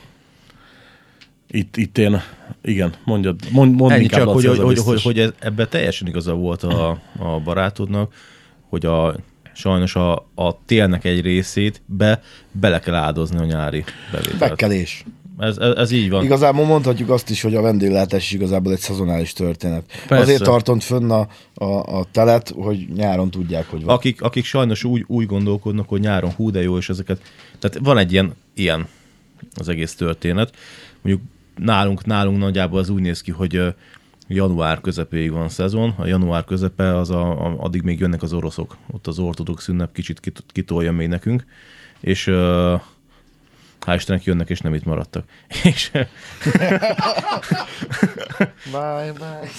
[1.48, 2.22] itt, itt én,
[2.62, 6.08] igen, mondjad, mond, mondd Ennyi csak, hogy, Laci, hogy, hogy, hogy, hogy ez, ebben teljesen
[6.08, 8.14] igaza volt a, a barátodnak,
[8.70, 9.16] hogy a,
[9.58, 14.38] sajnos a, a télnek egy részét be, bele kell áldozni a nyári bevételt.
[14.38, 15.04] Bekkelés.
[15.38, 16.24] Ez, ez, ez így van.
[16.24, 19.84] Igazából mondhatjuk azt is, hogy a vendéglátás is igazából egy szezonális történet.
[20.08, 20.24] Persze.
[20.24, 23.96] Azért tartont fönn a, a, a telet, hogy nyáron tudják, hogy van.
[23.96, 27.22] akik, akik sajnos úgy, úgy gondolkodnak, hogy nyáron hú de jó, és ezeket,
[27.60, 28.88] tehát van egy ilyen, ilyen
[29.56, 30.56] az egész történet.
[31.02, 33.62] Mondjuk nálunk, nálunk nagyjából az úgy néz ki, hogy
[34.28, 38.78] január közepéig van szezon, a január közepe, az a, a, addig még jönnek az oroszok,
[38.92, 41.46] ott az ortodox ünnep kicsit kit, kitolja még nekünk,
[42.00, 42.76] és ö,
[43.86, 45.30] hál' Istennek jönnek, és nem itt maradtak.
[45.64, 45.92] És
[48.72, 49.50] Bye, bye.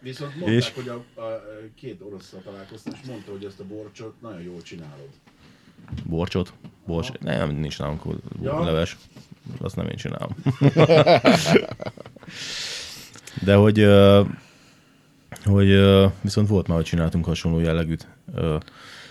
[0.00, 0.72] Viszont mondták, És?
[0.74, 1.42] hogy a, a,
[1.74, 5.08] két orosszal találkoztam, és mondta, hogy ezt a borcsot nagyon jól csinálod.
[6.04, 6.52] borcsot,
[6.86, 8.02] borcs, nem, nincs nálunk
[8.42, 8.86] Ja.
[9.60, 10.30] Azt nem én csinálom.
[13.44, 13.86] De hogy,
[15.44, 15.80] hogy
[16.20, 18.06] viszont volt már, hogy csináltunk hasonló jellegűt.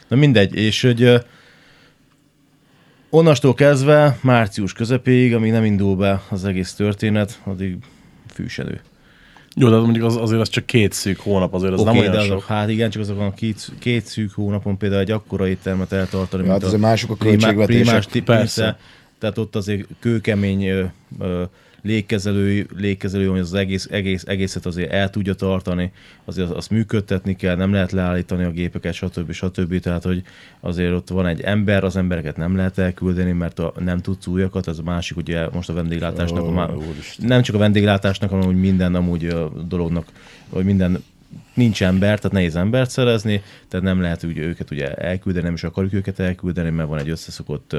[0.08, 1.26] Na mindegy, és hogy
[3.10, 7.78] onnastól kezdve március közepéig, amíg nem indul be az egész történet, addig
[8.34, 8.82] fűsenő.
[9.56, 12.10] Jó, de mondjuk az, azért az csak két szűk hónap, azért az Oké, nem de
[12.10, 12.48] olyan azok, sok.
[12.48, 16.64] hát igen, csak azokon a két, két szűk hónapon például egy akkora éttermet eltartani, Hát
[16.64, 18.06] azért mások a primá- költségvetések.
[18.06, 18.78] primás Persze.
[19.24, 20.84] Tehát ott azért kőkemény ö,
[21.20, 21.44] ö,
[21.82, 25.92] légkezelő, légkezelő, hogy az egész, egész, egészet azért el tudja tartani,
[26.26, 29.32] azért azt, azt működtetni kell, nem lehet leállítani a gépeket, stb.
[29.32, 29.80] stb.
[29.80, 30.24] Tehát, hogy
[30.60, 34.68] azért ott van egy ember, az embereket nem lehet elküldeni, mert a, nem tudsz újakat,
[34.68, 36.70] ez a másik, ugye most a vendéglátásnak, a má,
[37.18, 40.06] nem csak a vendéglátásnak, hanem úgy minden amúgy ö, dolognak,
[40.50, 41.04] hogy minden
[41.54, 45.64] nincs ember, tehát nehéz embert szerezni, tehát nem lehet úgy őket ugye elküldeni, nem is
[45.64, 47.76] akarjuk őket elküldeni, mert van egy összeszokott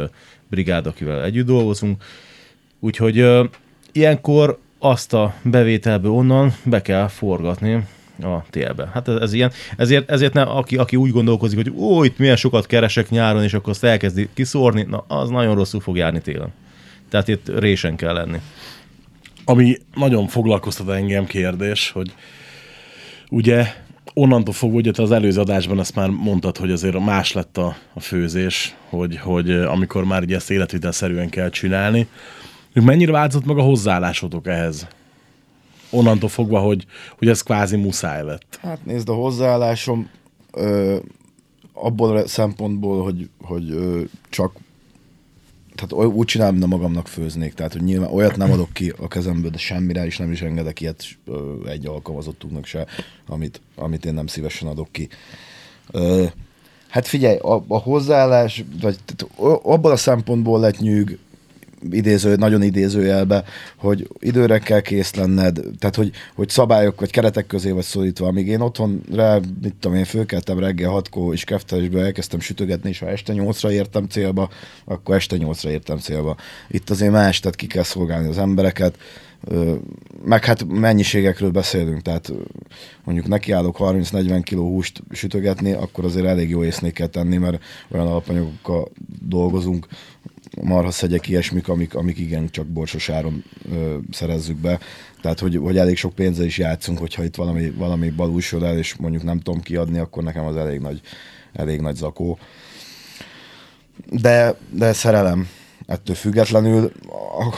[0.50, 2.02] brigád, akivel együtt dolgozunk.
[2.80, 3.44] Úgyhogy ö,
[3.92, 7.86] ilyenkor azt a bevételből onnan be kell forgatni
[8.22, 8.90] a télbe.
[8.92, 9.52] Hát ez, ez ilyen.
[9.76, 13.54] Ezért, ezért ne, aki, aki úgy gondolkozik, hogy ó, itt milyen sokat keresek nyáron, és
[13.54, 16.52] akkor azt elkezdi kiszórni, na az nagyon rosszul fog járni télen.
[17.08, 18.38] Tehát itt résen kell lenni.
[19.44, 22.12] Ami nagyon foglalkoztat engem kérdés, hogy
[23.30, 23.66] ugye
[24.14, 27.76] onnantól fogva, ugye te az előző adásban ezt már mondtad, hogy azért más lett a,
[27.94, 32.08] a főzés, hogy, hogy eh, amikor már ugye ezt életvitelszerűen kell csinálni,
[32.72, 34.86] mennyire változott meg a hozzáállásotok ehhez?
[35.90, 36.86] Onnantól fogva, hogy,
[37.18, 38.58] hogy ez kvázi muszáj lett.
[38.62, 40.08] Hát nézd, a hozzáállásom
[40.52, 40.96] ö,
[41.72, 44.52] abból a szempontból, hogy, hogy ö, csak
[45.74, 47.54] tehát úgy csinálom, mint magamnak főznék.
[47.54, 50.80] Tehát, hogy nyilván olyat nem adok ki a kezemből, de semmire, és nem is engedek
[50.80, 51.04] ilyet
[51.66, 52.86] egy alkalmazottunknak se,
[53.26, 55.08] amit, amit én nem szívesen adok ki.
[56.88, 61.18] Hát figyelj, a, a hozzáállás, vagy tehát abban a szempontból lett nyűg,
[61.90, 63.44] idéző, nagyon idézőjelbe,
[63.76, 68.46] hogy időre kell kész lenned, tehát hogy, hogy szabályok vagy keretek közé vagy szorítva, amíg
[68.46, 73.08] én otthon rá, mit tudom én, fölkeltem reggel hatkor, és keftelésből elkezdtem sütögetni, és ha
[73.08, 74.48] este nyolcra értem célba,
[74.84, 76.36] akkor este nyolcra értem célba.
[76.68, 78.98] Itt azért más, tehát ki kell szolgálni az embereket,
[80.24, 82.32] meg hát mennyiségekről beszélünk, tehát
[83.04, 88.06] mondjuk nekiállok 30-40 kg húst sütögetni, akkor azért elég jó észnél kell tenni, mert olyan
[88.06, 88.88] alapanyagokkal
[89.28, 89.86] dolgozunk,
[90.62, 94.78] marhaszegyek, ilyesmik, amik, amik igen csak borsos áron ö, szerezzük be.
[95.22, 98.96] Tehát, hogy, hogy elég sok pénzzel is játszunk, hogyha itt valami, valami balúsod el, és
[98.96, 101.00] mondjuk nem tudom kiadni, akkor nekem az elég nagy,
[101.52, 102.38] elég nagy zakó.
[104.10, 105.48] De, de szerelem
[105.86, 106.92] ettől függetlenül.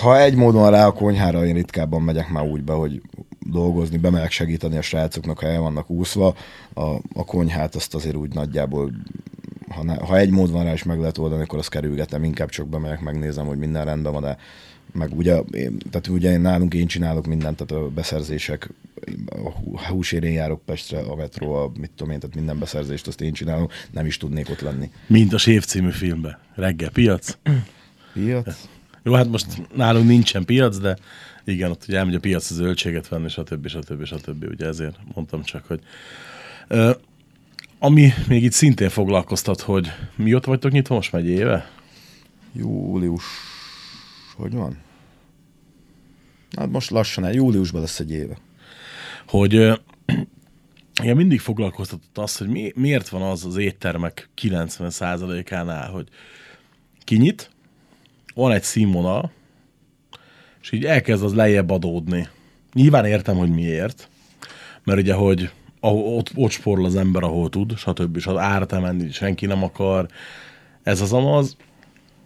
[0.01, 3.03] Ha egy módon rá a konyhára, én ritkábban megyek már úgy be, hogy
[3.39, 6.35] dolgozni, bemegyek segíteni a srácoknak, ha el vannak úszva.
[6.75, 8.93] A, a konyhát azt azért úgy nagyjából
[9.69, 12.49] ha, ne, ha egy mód van rá, és meg lehet oldani, akkor azt kerülgetem, inkább
[12.49, 14.37] csak bemegyek, megnézem, hogy minden rendben van, de
[14.93, 18.71] meg ugye, én, tehát ugye én nálunk én csinálok mindent, tehát a beszerzések,
[19.27, 23.21] a hú- húsérén járok Pestre, a metró, a mit tudom én, tehát minden beszerzést azt
[23.21, 24.91] én csinálom, nem is tudnék ott lenni.
[25.07, 26.39] Mint a Sév című filmben.
[26.55, 27.39] Reggel piac.
[28.13, 28.69] Piac?
[29.03, 30.97] Jó, hát most nálunk nincsen piac, de
[31.45, 33.69] igen, ott ugye elmegy a piac az zöldséget venni, stb.
[33.69, 34.05] stb.
[34.05, 34.45] stb.
[34.51, 35.81] Ugye ezért mondtam csak, hogy...
[37.87, 41.70] Ami még itt szintén foglalkoztat, hogy mi ott vagytok nyitva most már egy éve?
[42.53, 43.25] Július,
[44.37, 44.79] hogy van?
[46.57, 48.37] Hát most lassan, el, júliusban lesz egy éve.
[49.27, 49.53] hogy
[51.03, 56.09] igen, mindig foglalkoztatott az, hogy mi, miért van az az éttermek 90%-ánál, hogy
[57.05, 57.51] kinyit,
[58.35, 59.33] van egy színvonal,
[60.62, 62.29] és így elkezd az lejjebb adódni.
[62.72, 64.09] Nyilván értem, hogy miért,
[64.85, 65.51] mert ugye, hogy
[65.87, 68.16] ahol, ott, ott spórol az ember, ahol tud, stb.
[68.16, 70.07] És az árat emelni senki nem akar.
[70.83, 71.57] Ez az amaz,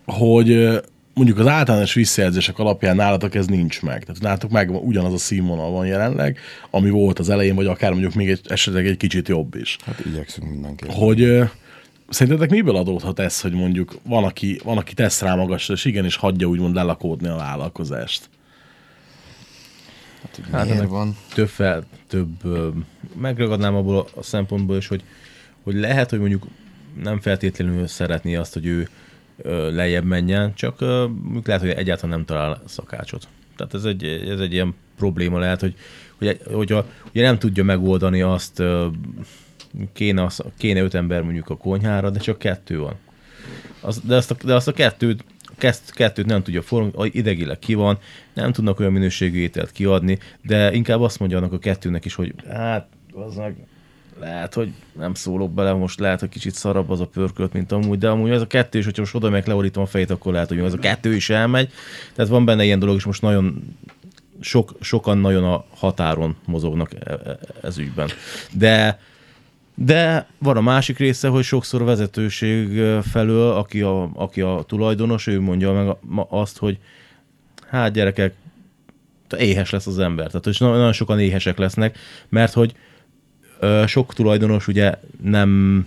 [0.06, 0.80] hogy
[1.14, 4.04] mondjuk az általános visszajelzések alapján nálatok ez nincs meg.
[4.04, 6.38] Tehát nálatok meg ugyanaz a színvonal van jelenleg,
[6.70, 9.76] ami volt az elején, vagy akár mondjuk még egy, esetleg egy kicsit jobb is.
[9.84, 10.96] Hát igyekszünk mindenképpen.
[10.96, 11.50] Hogy
[12.08, 16.16] szerintetek miből adódhat ez, hogy mondjuk van, aki, van, aki tesz rá magasra, és igenis
[16.16, 18.28] hagyja úgymond lelakódni a vállalkozást.
[20.22, 21.16] Hát, hogy Hát miért ennek van?
[21.34, 22.28] több, fel, több
[23.20, 25.02] megragadnám abból a szempontból is, hogy,
[25.62, 26.46] hogy lehet, hogy mondjuk
[27.02, 28.88] nem feltétlenül szeretné azt, hogy ő
[29.70, 30.80] lejjebb menjen, csak
[31.44, 33.28] lehet, hogy egyáltalán nem talál szakácsot.
[33.56, 35.74] Tehát ez egy, ez egy ilyen probléma lehet, hogy,
[36.18, 38.62] hogy egy- hogyha ugye nem tudja megoldani azt,
[39.92, 42.94] kéne, kéne öt ember mondjuk a konyhára, de csak kettő van.
[43.80, 45.24] Az, de, azt a, de azt a kettőt,
[45.60, 47.98] kezt, kettőt nem tudja formálni, idegileg ki van,
[48.32, 52.34] nem tudnak olyan minőségű ételt kiadni, de inkább azt mondja annak a kettőnek is, hogy
[52.48, 53.54] hát, az meg
[54.20, 57.98] lehet, hogy nem szólok bele, most lehet, hogy kicsit szarabb az a pörkölt, mint amúgy,
[57.98, 60.48] de amúgy ez a kettő is, hogyha most oda meg leorítom a fejét, akkor lehet,
[60.48, 61.72] hogy ez a kettő is elmegy.
[62.14, 63.76] Tehát van benne ilyen dolog, és most nagyon
[64.40, 68.08] sok, sokan nagyon a határon mozognak e- e- ez ügyben.
[68.52, 69.00] De
[69.74, 75.26] de van a másik része, hogy sokszor a vezetőség felől, aki a, aki a tulajdonos,
[75.26, 75.96] ő mondja meg
[76.28, 76.78] azt, hogy
[77.68, 78.34] hát gyerekek,
[79.38, 80.26] éhes lesz az ember.
[80.26, 82.74] Tehát hogy na- nagyon sokan éhesek lesznek, mert hogy
[83.86, 85.86] sok tulajdonos ugye nem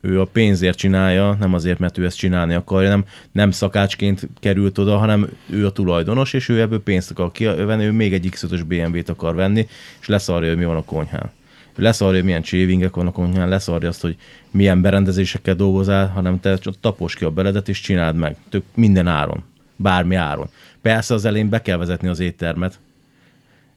[0.00, 4.78] ő a pénzért csinálja, nem azért, mert ő ezt csinálni akarja, nem, nem szakácsként került
[4.78, 8.62] oda, hanem ő a tulajdonos, és ő ebből pénzt akar kivenni, ő még egy X5-ös
[8.66, 9.68] BMW-t akar venni,
[10.00, 11.30] és leszarja, hogy mi van a konyhán.
[11.76, 14.16] Leszarja, hogy milyen csévingek van a konyhán, leszarja azt, hogy
[14.50, 18.36] milyen berendezésekkel dolgozál, hanem te csak tapos ki a beledet, és csináld meg.
[18.48, 19.42] Tök minden áron.
[19.76, 20.48] Bármi áron.
[20.82, 22.78] Persze az elején be kell vezetni az éttermet,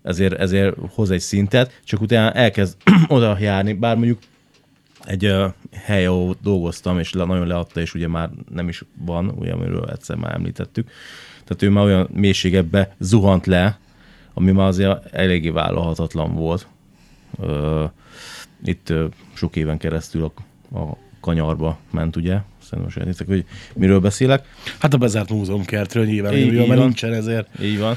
[0.06, 2.78] ezért, ezért hoz egy szintet, csak utána elkezd
[3.08, 4.20] oda járni, bár mondjuk
[5.04, 9.30] egy uh, hely, ahol dolgoztam, és le, nagyon leadta, és ugye már nem is van,
[9.30, 10.90] ugye, amiről egyszer már említettük.
[11.44, 13.80] Tehát ő már olyan mélységekbe zuhant le,
[14.34, 16.68] ami már azért eléggé vállalhatatlan volt.
[18.66, 18.94] Itt
[19.34, 20.24] sok éven keresztül
[20.72, 22.38] a, a kanyarba ment, ugye?
[22.62, 24.46] Szerintem most értitek, hogy miről beszélek.
[24.80, 26.78] Hát a bezárt múzeumkertről nyilván, Így- így mert van.
[26.78, 27.48] nincsen ezért.
[27.62, 27.96] Így van.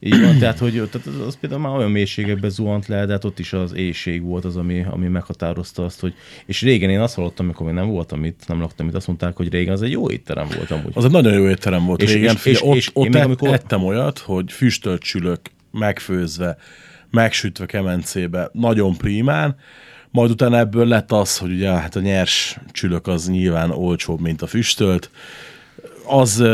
[0.00, 3.24] Így van, tehát, hogy tehát az, az például már olyan mélységekbe zuhant le, de hát
[3.24, 6.14] ott is az éjség volt az, ami, ami meghatározta azt, hogy...
[6.46, 9.36] És régen én azt hallottam, amikor még nem voltam itt, nem laktam itt, azt mondták,
[9.36, 10.92] hogy régen az egy jó étterem volt amúgy.
[10.94, 12.34] Az egy nagyon jó étterem volt És- régen.
[12.34, 15.40] és- Figyelj, és- ott, és én ott még et- amikor- ettem olyat, hogy füstölt csülök
[15.70, 16.56] megfőzve,
[17.10, 19.56] megsütve kemencébe, nagyon prímán,
[20.12, 24.42] Majd utána ebből lett az, hogy ugye hát a nyers csülök az nyilván olcsóbb, mint
[24.42, 25.10] a füstölt.
[26.06, 26.44] Az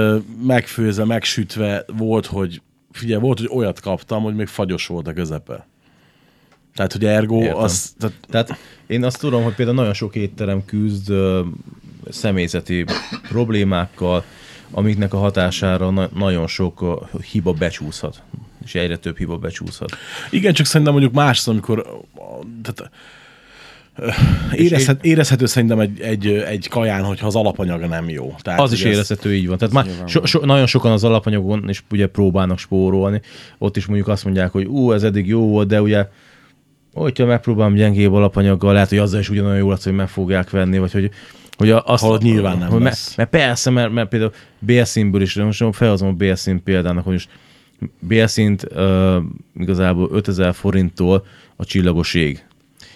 [0.42, 5.66] megfőzve, megsütve volt, hogy figyelj, volt, hogy olyat kaptam, hogy még fagyos volt a közepe.
[6.74, 7.56] Tehát, hogy ergo Értem.
[7.56, 11.42] az, tehát Tehát én azt tudom, hogy például nagyon sok étterem küzd ö,
[12.10, 12.84] személyzeti
[13.28, 14.24] problémákkal,
[14.70, 18.22] amiknek a hatására na- nagyon sok hiba becsúszhat.
[18.66, 19.96] És egyre több hiba becsúszhat.
[20.30, 22.02] Igen, csak szerintem mondjuk más, amikor
[22.62, 22.90] tehát,
[24.52, 28.34] érezhet, érezhető szerintem egy, egy, egy kaján, hogyha az alapanyaga nem jó.
[28.42, 29.58] Tehát, Az is ez- érezhető, így van.
[29.58, 33.20] Tehát már so, so, nagyon sokan az alapanyagon is ugye próbálnak spórolni.
[33.58, 36.06] Ott is mondjuk azt mondják, hogy ú, ez eddig jó volt, de ugye
[36.92, 40.78] hogyha megpróbálom gyengébb alapanyaggal, lehet, hogy azzal is ugyanolyan jó lesz, hogy meg fogják venni,
[40.78, 41.10] vagy hogy
[41.56, 43.16] hogy azt, Hallod, nyilván nem hogy lesz.
[43.16, 47.28] Mert, mert persze, mert, mert például bélszínből is, most felhozom a bélszín példának, hogy most
[47.98, 49.16] bélszínt uh,
[49.58, 52.44] igazából 5000 forinttól a csillagos ég.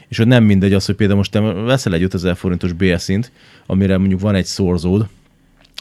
[0.08, 3.32] És hogy nem mindegy az, hogy például most te veszel egy 5000 forintos bélszint,
[3.66, 5.08] amire mondjuk van egy szorzód,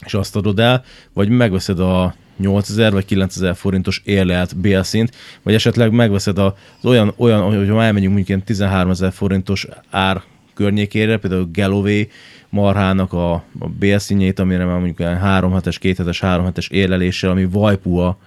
[0.06, 0.84] és azt adod el,
[1.14, 7.42] vagy megveszed a 8000 vagy 9000 forintos érlelt bélszint, vagy esetleg megveszed az olyan, olyan
[7.42, 10.22] hogy ha elmegyünk mondjuk ilyen 13 ezer forintos ár
[10.54, 12.04] környékére, például Galloway
[12.50, 17.30] marhának a, a bélszínjét, amire már mondjuk olyan 3 hetes, 2 hetes, 3 hetes érleléssel,
[17.30, 18.18] ami vajpúa,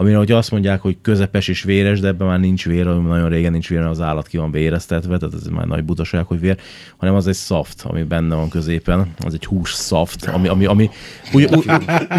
[0.00, 3.28] amire hogy azt mondják, hogy közepes és véres, de ebben már nincs vér, ami nagyon
[3.28, 6.56] régen nincs vér, az állat ki van véreztetve, tehát ez már nagy butaság, hogy vér,
[6.96, 10.90] hanem az egy szaft, ami benne van középen, az egy hús szaft, ami, ami, ami
[11.32, 11.70] ugy, ugy,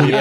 [0.03, 0.15] ugy,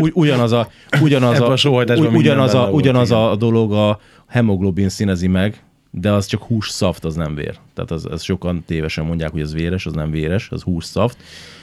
[0.00, 0.68] ugy, ugyanaz a,
[1.00, 7.04] ugyanaz a, ugyanaz, a, ugyanaz a dolog a hemoglobin színezi meg, de az csak hússzaft,
[7.04, 7.58] az nem vér.
[7.74, 11.16] Tehát az, az sokan tévesen mondják, hogy ez véres, az nem véres, az hússzaft.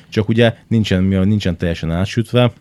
[0.09, 2.51] Csak ugye nincsen, nincsen teljesen átsütve,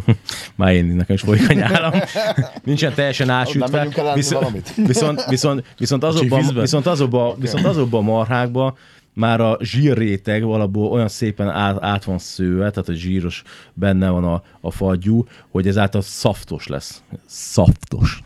[0.56, 1.92] már én nekem is folyik a nyálam.
[2.64, 3.52] Nincsen teljesen enni
[4.14, 8.76] viszont, viszont, viszont, viszont, azokban, viszont azokban, viszont azokban a marhákban
[9.14, 14.24] már a zsírréteg valahol olyan szépen át, át van szőve, tehát a zsíros benne van
[14.24, 17.02] a, a fagyú, hogy ezáltal szaftos lesz.
[17.26, 18.22] Szaftos.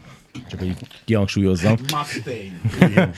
[0.49, 1.77] Csak hogy kihangsúlyozzam.
[1.93, 3.11] Mustaine.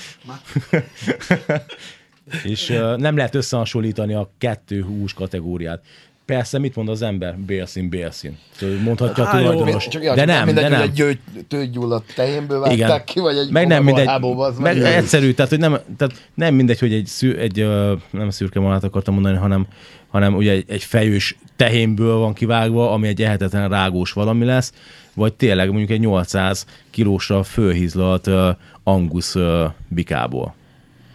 [2.44, 5.82] És uh, nem lehet összehasonlítani a kettő hús kategóriát.
[6.28, 7.38] Persze, mit mond az ember?
[7.38, 8.38] Bélszín, bélszín.
[8.50, 9.88] Szóval mondhatja a Á, jó, tulajdonos.
[9.88, 10.80] Csak, de nem, mindegy, de nem.
[10.80, 13.04] hogy egy győ, tőgyulladt tehénből vágták Igen.
[13.04, 16.14] ki, vagy egy meg nem mindegy, hábóba, az meg meg egyszerű, tehát, hogy nem, tehát
[16.34, 17.66] nem mindegy, hogy egy, szű, egy
[18.10, 19.66] nem szürke malát akartam mondani, hanem,
[20.08, 24.72] hanem ugye egy, egy fejős tehénből van kivágva, ami egy ehetetlen rágós valami lesz,
[25.14, 28.48] vagy tényleg mondjuk egy 800 kilósra fölhízlalt uh,
[28.82, 30.54] angus uh, bikából.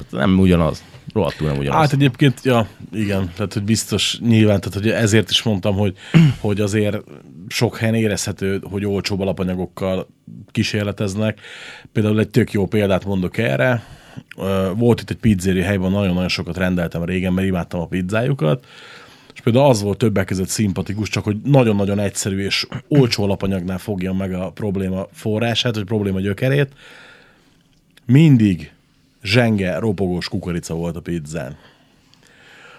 [0.10, 0.84] Nem ugyanaz.
[1.14, 1.80] Rohadtul nem ugyanaz.
[1.80, 5.98] Hát egyébként, ja, igen, tehát hogy biztos nyilván, tehát hogy ezért is mondtam, hogy,
[6.40, 6.98] hogy azért
[7.48, 10.08] sok helyen érezhető, hogy olcsóbb alapanyagokkal
[10.52, 11.40] kísérleteznek.
[11.92, 13.84] Például egy tök jó példát mondok erre.
[14.76, 18.66] Volt itt egy pizzéri helyben, nagyon-nagyon sokat rendeltem régen, mert imádtam a pizzájukat.
[19.34, 24.14] És például az volt többek között szimpatikus, csak hogy nagyon-nagyon egyszerű és olcsó alapanyagnál fogja
[24.14, 26.72] meg a probléma forrását, vagy probléma gyökerét.
[28.06, 28.73] Mindig
[29.24, 31.58] zsenge, ropogós kukorica volt a pizzán.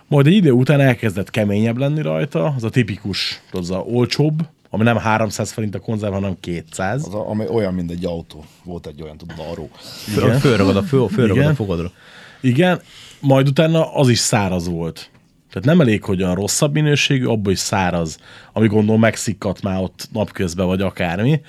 [0.06, 4.82] Majd egy idő után elkezdett keményebb lenni rajta, az a tipikus, az a olcsóbb, ami
[4.82, 7.06] nem 300 forint a konzerv, hanem 200.
[7.06, 8.44] Az, a, ami olyan, mint egy autó.
[8.64, 9.68] Volt egy olyan, tudod, arról.
[10.14, 11.50] Föl, fölragad a, föl, fölragad Igen.
[11.50, 11.90] a fogadra.
[12.40, 12.80] Igen,
[13.20, 15.10] majd utána az is száraz volt.
[15.50, 18.18] Tehát nem elég, hogy olyan rosszabb minőségű, abból is száraz,
[18.52, 21.40] ami gondolom megszikkat már ott napközben, vagy akármi.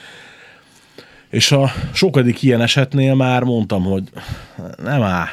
[1.35, 4.03] És a sokadik ilyen esetnél már mondtam, hogy
[4.83, 5.27] nem áll.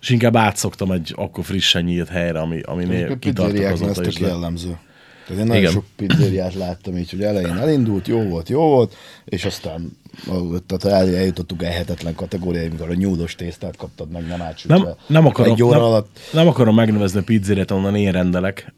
[0.00, 4.18] És inkább átszoktam egy akkor frissen nyílt helyre, ami, aminél kitartok azóta is.
[4.18, 4.78] le- jellemző.
[5.26, 5.72] Tehát én nagyon Igen.
[5.72, 8.94] sok pizzériát láttam így, hogy elején elindult, jó volt, jó volt,
[9.24, 9.98] és aztán
[10.66, 14.76] tehát el, eljutottuk elhetetlen kategóriáig, amikor a nyúdos tésztát kaptad meg, nem átsütve.
[14.76, 16.18] Nem, nem, akarom, Egy óra nem, alatt.
[16.32, 18.74] nem akarom megnevezni a pizzériát, onnan én rendelek,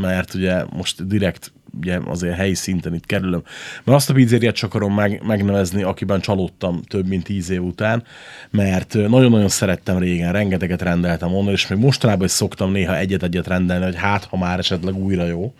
[0.00, 3.42] mert ugye most direkt ugye azért helyi szinten itt kerülöm.
[3.84, 8.02] Mert azt a pizzériát csak akarom meg, megnevezni, akiben csalódtam több mint tíz év után,
[8.50, 13.84] mert nagyon-nagyon szerettem régen, rengeteget rendeltem onnan, és még mostanában is szoktam néha egyet-egyet rendelni,
[13.84, 15.54] hogy hát, ha már esetleg újra jó.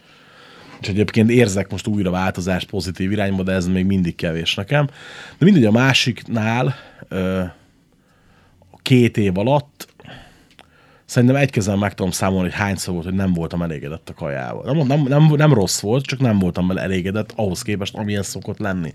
[0.80, 4.86] És egyébként érzek most újra változást pozitív irányba, de ez még mindig kevés nekem.
[5.38, 6.74] De mindegy, a másiknál
[8.82, 9.87] két év alatt
[11.08, 14.74] szerintem egy kezem meg tudom számolni, hogy hányszor volt, hogy nem voltam elégedett a kajával.
[14.74, 18.58] Nem, nem, nem, nem rossz volt, csak nem voltam vele elégedett ahhoz képest, amilyen szokott
[18.58, 18.92] lenni.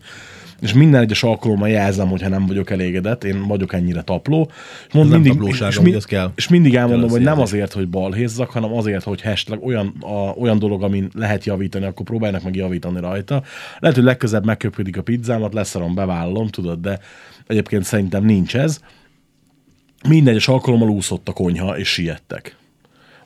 [0.62, 4.52] És minden egyes alkalommal jelzem, hogyha nem vagyok elégedett, én vagyok ennyire tapló.
[4.88, 6.32] És, mond, mindig, és, mi- kell.
[6.36, 10.14] és mindig elmondom, Kell hogy nem azért, hogy balhézzak, hanem azért, hogy hashtag olyan, a,
[10.14, 13.44] olyan dolog, amin lehet javítani, akkor próbálnak meg javítani rajta.
[13.80, 17.00] Lehet, hogy legközebb megköpődik a pizzámat, leszarom, bevállalom, tudod, de
[17.48, 18.80] egyébként szerintem nincs ez.
[20.08, 22.56] Minden egyes alkalommal úszott a konyha, és siettek.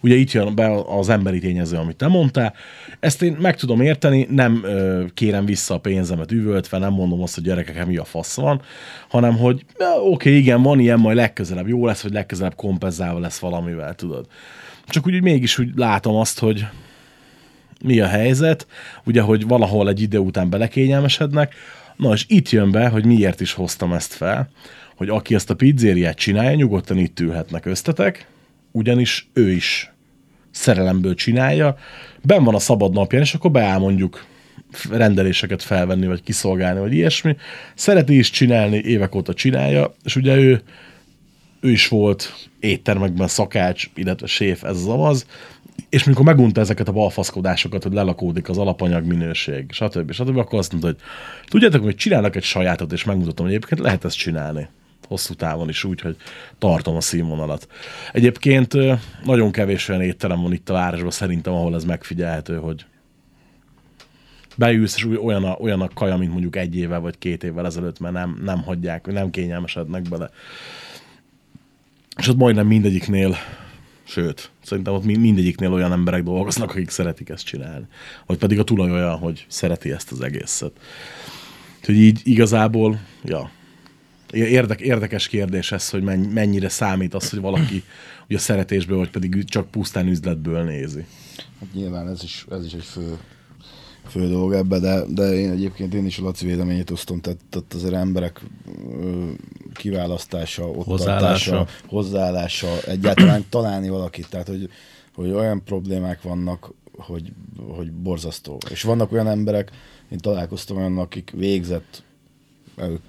[0.02, 2.54] Ugye itt jön be az emberi tényező, amit te mondtál.
[3.00, 7.36] Ezt én meg tudom érteni, nem ö, kérem vissza a pénzemet üvöltve, nem mondom azt,
[7.36, 8.62] hogy gyerekek, mi a fasz van,
[9.08, 13.40] hanem hogy oké, okay, igen, van ilyen, majd legközelebb jó lesz, vagy legközelebb kompenzálva lesz
[13.40, 14.28] valamivel, tudod.
[14.86, 16.66] Csak úgy, úgy mégis úgy látom azt, hogy
[17.84, 18.68] mi a helyzet,
[19.06, 21.56] ugye, hogy valahol egy idő után belekényelmesednek,
[21.96, 24.50] na és itt jön be, hogy miért is hoztam ezt fel,
[24.98, 28.28] hogy aki ezt a pizzériát csinálja, nyugodtan itt ülhetneköztetek,
[28.72, 29.92] ugyanis ő is
[30.52, 31.78] szerelemből csinálja,
[32.22, 34.26] ben van a szabad napján, és akkor beáll mondjuk
[34.90, 37.36] rendeléseket felvenni, vagy kiszolgálni, vagy ilyesmi.
[37.76, 40.62] Szereti is csinálni, évek óta csinálja, és ugye ő,
[41.60, 45.26] ő is volt éttermekben szakács, illetve séf, ez az amaz,
[45.90, 50.12] és mikor megunta ezeket a balfaszkodásokat, hogy lelakódik az alapanyag minőség, stb.
[50.12, 50.98] stb., akkor azt mondta, hogy
[51.48, 54.68] tudjátok, hogy csinálnak egy sajátot, és megmutatom, hogy egyébként lehet ezt csinálni
[55.08, 56.16] hosszú távon is úgy, hogy
[56.58, 57.68] tartom a színvonalat.
[58.14, 58.74] Egyébként
[59.24, 62.86] nagyon kevés olyan étterem van itt a városban szerintem, ahol ez megfigyelhető, hogy
[64.58, 68.00] beülsz, és olyan a, olyan a kaja, mint mondjuk egy évvel vagy két évvel ezelőtt,
[68.00, 70.30] mert nem, nem hagyják, nem kényelmesednek bele.
[72.18, 73.36] És ott majdnem mindegyiknél,
[74.04, 77.86] sőt, szerintem ott mind- mindegyiknél olyan emberek dolgoznak, akik szeretik ezt csinálni.
[78.26, 80.72] Vagy pedig a tulaj olyan, hogy szereti ezt az egészet.
[81.80, 83.50] Úgyhogy így igazából, ja,
[84.32, 87.84] Érdek, érdekes kérdés ez, hogy menny- mennyire számít az, hogy valaki
[88.30, 91.06] ugye szeretésből, vagy pedig csak pusztán üzletből nézi.
[91.60, 93.18] Hát nyilván ez is, ez is egy fő,
[94.08, 97.74] fő dolog ebbe, de, de én egyébként én is a Laci véleményét osztom, tehát ott
[97.74, 98.42] azért emberek
[99.74, 101.52] kiválasztása, ott Hozzáállása.
[101.52, 104.70] tartása, hozzáállása, egyáltalán találni valakit, tehát hogy,
[105.16, 107.32] hogy olyan problémák vannak, hogy,
[107.68, 108.58] hogy borzasztó.
[108.70, 109.72] És vannak olyan emberek,
[110.12, 112.04] én találkoztam olyan, akik végzett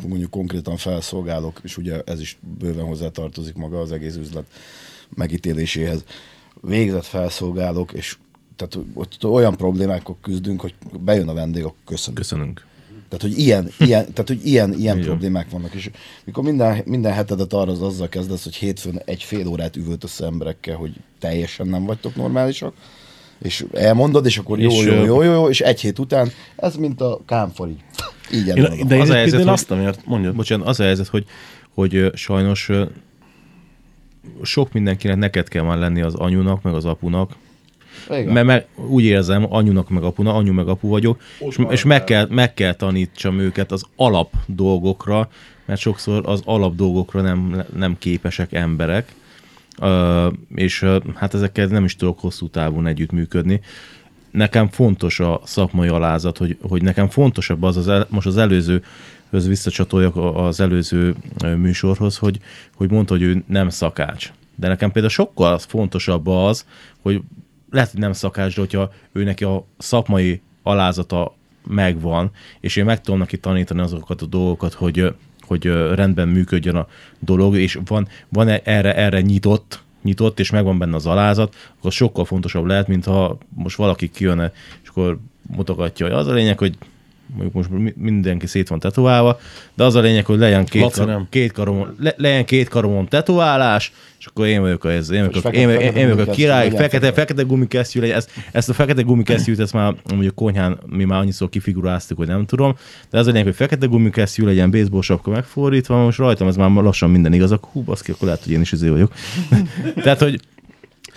[0.07, 4.45] mondjuk konkrétan felszolgálók, és ugye ez is bőven hozzátartozik maga az egész üzlet
[5.15, 6.05] megítéléséhez.
[6.61, 8.17] Végzett felszolgálók, és
[8.57, 12.15] tehát ott olyan problémákkal küzdünk, hogy bejön a vendég, akkor köszönöm.
[12.15, 12.67] Köszönünk.
[13.09, 15.75] Tehát, hogy ilyen, ilyen, tehát, hogy ilyen, ilyen problémák vannak.
[15.75, 15.91] És
[16.25, 20.77] mikor minden, minden hetedet arra az azzal kezdesz, hogy hétfőn egy fél órát üvöltesz emberekkel,
[20.77, 22.75] hogy teljesen nem vagytok normálisak,
[23.43, 26.77] és elmondod, és akkor jó, És, jó, jó, jó, jó, és egy hét után ez
[26.77, 27.83] mint a kámfor így.
[28.33, 30.35] Így Én, de Az én a helyzet, hogy- azt nem ért, mondjad.
[30.35, 31.25] Bocsánat, az a helyzet, hogy,
[31.75, 32.71] hogy sajnos
[34.43, 37.37] sok mindenkinek neked kell már lenni az anyunak, meg az apunak,
[38.11, 38.33] Igen.
[38.33, 42.27] mert, mert úgy érzem, anyunak meg apuna, anyu meg apu vagyok, és, és meg, kell,
[42.31, 45.29] meg kell tanítsam őket az alap dolgokra,
[45.65, 49.13] mert sokszor az alap dolgokra nem, nem képesek emberek,
[50.55, 53.61] és hát ezekkel nem is tudok hosszú távon együttműködni.
[54.31, 58.83] Nekem fontos a szakmai alázat, hogy, hogy nekem fontosabb az, az el, most az előző
[59.31, 61.15] höz visszacsatoljak az előző
[61.57, 62.39] műsorhoz, hogy,
[62.75, 64.33] hogy mondta, hogy ő nem szakács.
[64.55, 66.67] De nekem például sokkal fontosabb az,
[67.03, 67.23] hogy
[67.71, 71.37] lehet, hogy nem szakács, de hogyha ő neki a szakmai alázata
[71.67, 75.15] megvan, és én meg tudom neki tanítani azokat a dolgokat, hogy,
[75.49, 76.87] hogy rendben működjön a
[77.19, 82.25] dolog, és van, van erre, erre nyitott, nyitott, és megvan benne az alázat, akkor sokkal
[82.25, 85.19] fontosabb lehet, mint ha most valaki kijönne, és akkor
[85.57, 86.77] mutogatja, hogy az a lényeg, hogy
[87.31, 89.41] mondjuk most mi- mindenki szét van tetoválva,
[89.75, 93.09] de az a lényeg, hogy legyen két, Laci kar, két karomon, le, legyen két karomon
[93.09, 96.65] tetoválás, és akkor én vagyok a, ez, én vagyok, a, én, én, vagyok a király,
[96.65, 97.13] legyen fekete, fekete.
[97.13, 101.49] fekete gumikesztyű legyen, ezt, ezt a fekete gumikesztyűt, ezt már mondjuk konyhán mi már annyiszor
[101.49, 102.77] kifiguráztuk, hogy nem tudom,
[103.11, 106.71] de az a lényeg, hogy fekete gumikesztyű legyen, baseball sapka megfordítva, most rajtam ez már
[106.71, 109.13] lassan minden igaz, akkor hú, baszki, akkor lehet, hogy én is izé vagyok.
[110.05, 110.41] Tehát, hogy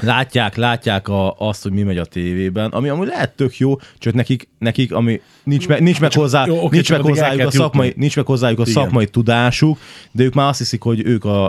[0.01, 4.13] látják, látják a, azt, hogy mi megy a tévében, ami amúgy lehet tök jó, csak
[4.13, 7.85] nekik, nekik ami nincs, me, nincs meg hozzá, jó, oké, nincs meg hozzájuk a szakmai,
[7.85, 8.01] jutni.
[8.01, 8.73] nincs meg hozzájuk a Igen.
[8.73, 9.79] szakmai tudásuk,
[10.11, 11.45] de ők már azt hiszik, hogy ők a,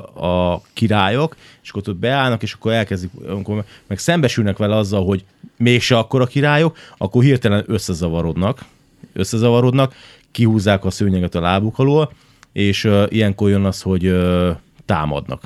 [0.52, 5.24] a királyok, és akkor ott beállnak, és akkor elkezdik, amikor meg szembesülnek vele azzal, hogy
[5.56, 8.64] mégse akkor a királyok, akkor hirtelen összezavarodnak,
[9.12, 9.94] összezavarodnak,
[10.30, 12.12] kihúzzák a szőnyeget a lábuk alól,
[12.52, 15.42] és uh, ilyenkor jön az, hogy uh, támadnak.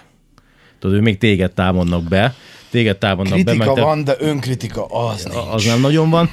[0.78, 2.34] Tudod, ő még téged támadnak be,
[2.76, 5.36] téged támadnak be, Kritika meg te, van, de önkritika az nincs.
[5.50, 6.28] az nem nagyon van.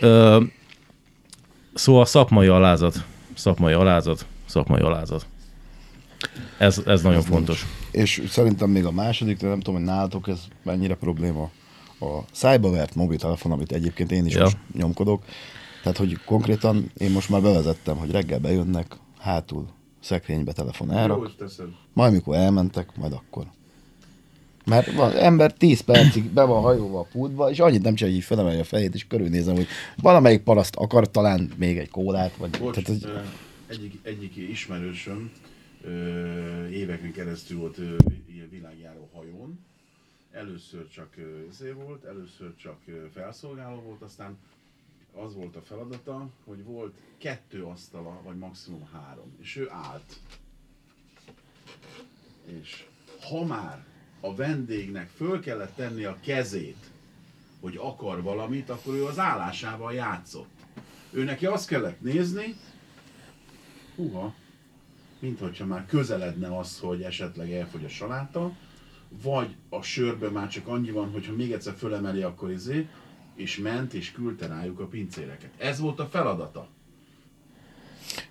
[0.00, 0.42] Ö,
[1.74, 5.26] szóval szakmai alázat, szakmai alázat, szakmai alázat.
[6.58, 7.66] Ez, ez nagyon fontos.
[7.90, 11.50] És szerintem még a második, de nem tudom, hogy nálatok ez mennyire probléma.
[12.00, 14.42] A szájba vert mobiltelefon, amit egyébként én is Ja.
[14.42, 15.22] most nyomkodok.
[15.82, 19.66] Tehát, hogy konkrétan én most már bevezettem, hogy reggel bejönnek, hátul
[20.00, 21.30] szekrénybe telefon elrak,
[21.92, 23.44] majd mikor elmentek, majd akkor.
[24.68, 28.26] Mert van, ember 10 percig be van hajóva a pultba, és annyit nem csinálja, hogy
[28.26, 29.66] felemelje a fejét, és körülnézem, hogy
[29.96, 32.50] valamelyik paraszt akar talán még egy kólát, vagy...
[32.58, 33.10] Bocs, Tehát, hogy,
[33.66, 35.30] egyik, egyik ismerősöm
[35.82, 37.96] ö, éveken keresztül volt ö,
[38.32, 39.58] ilyen világjáró hajón.
[40.32, 41.08] Először csak
[41.50, 42.78] izé volt, először csak
[43.14, 44.36] felszolgáló volt, aztán
[45.24, 50.20] az volt a feladata, hogy volt kettő asztala, vagy maximum három, és ő állt.
[52.44, 52.84] És
[53.20, 53.84] ha már
[54.20, 56.76] a vendégnek föl kellett tenni a kezét,
[57.60, 60.48] hogy akar valamit, akkor ő az állásával játszott.
[61.10, 62.54] Ő neki azt kellett nézni,
[63.96, 64.34] Húha,
[65.18, 68.52] mint hogyha már közeledne az, hogy esetleg elfogy a saláta,
[69.22, 72.86] vagy a sörben már csak annyi van, hogyha még egyszer fölemeli, akkor izé,
[73.34, 75.50] és ment és küldte rájuk a pincéreket.
[75.56, 76.68] Ez volt a feladata.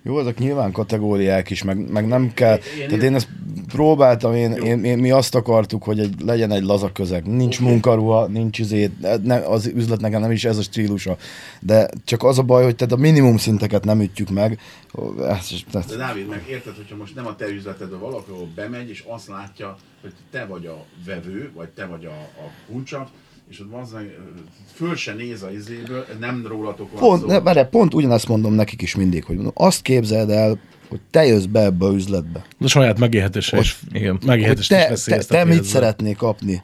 [0.02, 2.56] Jó, ezek nyilván kategóriák is, meg, meg nem kell.
[2.78, 3.28] Én- Tehát én ezt
[3.68, 7.26] próbáltam, én, én, én, mi azt akartuk, hogy egy, legyen egy laza közeg.
[7.26, 7.70] Nincs okay.
[7.70, 8.90] munkaruha, nincs izé,
[9.22, 11.16] ne, az üzlet nekem nem is ez a stílusa.
[11.60, 14.60] De csak az a baj, hogy tehát a minimum szinteket nem ütjük meg.
[15.28, 18.88] Ez, De ez, Dávid, meg érted, hogyha most nem a te üzletedbe valaki, ahol bemegy,
[18.88, 23.08] és azt látja, hogy te vagy a vevő, vagy te vagy a, a kuncsa,
[23.50, 23.86] és ott van,
[24.74, 27.26] föl se néz a izéből, nem rólatok van pont, szó.
[27.26, 30.58] ne, várj, pont ugyanezt mondom nekik is mindig, hogy mondom, azt képzeld el,
[30.88, 32.44] hogy te jössz be ebbe a üzletbe.
[32.58, 34.16] De saját megélhetésre is, igen.
[34.18, 36.62] hogy megélhetést te, is te, te mit szeretnél kapni,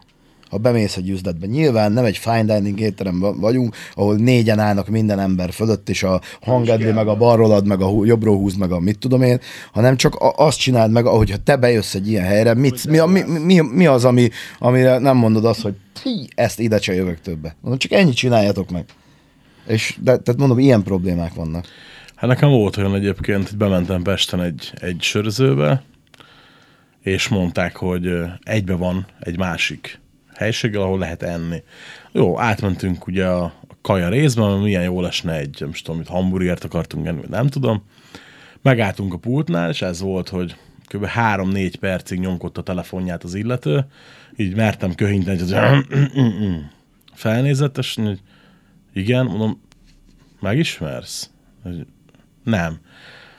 [0.50, 1.46] ha bemész egy üzletbe.
[1.46, 6.20] Nyilván nem egy fine dining étterem vagyunk, ahol négyen állnak minden ember fölött, és a
[6.40, 7.18] hangedli, meg a van.
[7.18, 9.40] balról ad, meg a hú- jobbról húz, meg a mit tudom én,
[9.72, 12.98] hanem csak a- azt csináld meg, ahogy ha te bejössz egy ilyen helyre, mit, mi,
[12.98, 16.94] a- mi, mi, mi, az, ami, amire nem mondod azt, hogy "Hí, ezt ide se
[16.94, 17.56] jövök többe.
[17.60, 18.84] Mondom, csak ennyit csináljatok meg.
[19.66, 21.66] És de, tehát mondom, ilyen problémák vannak.
[22.14, 25.82] Hát nekem volt olyan egyébként, hogy bementem Pesten egy, egy sörözőbe,
[27.00, 28.12] és mondták, hogy
[28.42, 30.00] egybe van egy másik
[30.34, 31.62] helységgel, ahol lehet enni.
[32.12, 33.52] Jó, átmentünk ugye a,
[33.82, 37.84] kaja részben, mert milyen jó lesne egy, nem tudom, mit hamburgert akartunk enni, nem tudom.
[38.62, 40.56] Megálltunk a pultnál, és ez volt, hogy
[40.86, 41.06] kb.
[41.16, 43.86] 3-4 percig nyomkodta a telefonját az illető,
[44.36, 45.54] így mertem köhinteni, hogy
[47.14, 47.98] felnézett, és
[48.92, 49.60] igen, mondom,
[50.40, 51.30] megismersz?
[52.44, 52.78] Nem.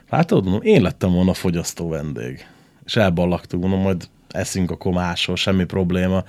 [0.09, 2.47] Látod, mondom, én lettem volna a fogyasztó vendég.
[2.85, 6.23] És elballagtuk, mondom, majd eszünk akkor máshol, semmi probléma.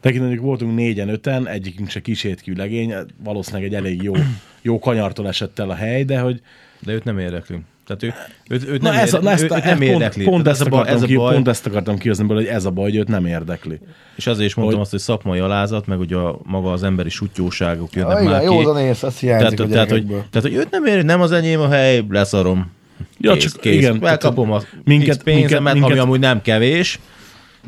[0.00, 4.14] Tekintendők voltunk négyen, öten, egyikünk se kísértkű legény, valószínűleg egy elég jó,
[4.62, 6.42] jó kanyartól esett el a hely, de hogy
[6.80, 7.58] De őt nem érdekli.
[7.96, 10.24] Tehát ő, őt, őt Na nem, ez, a, érde- na ezt, őt, nem pont, érdekli.
[10.24, 11.34] Pont, ezt ez a baj, akartam ez a ki, baj.
[11.34, 13.78] pont ezt akartam kihozni belőle, hogy ez a baj, hogy őt nem érdekli.
[14.16, 17.08] És azért is mondtam Hogy- azt, hogy szakmai alázat, meg ugye a, maga az emberi
[17.08, 18.56] sutyóságok jönnek Ah, már igen, ki.
[18.56, 21.32] józan ész, ez hiányzik tehát, a tehát, hogy, tehát, hogy őt nem ér, nem az
[21.32, 22.70] enyém a hely, leszarom.
[23.18, 23.74] Ja, kész, csak kész.
[23.74, 26.98] igen, Elkapom a minket- minket, pénzemet, minket- ami minket- amúgy nem kevés.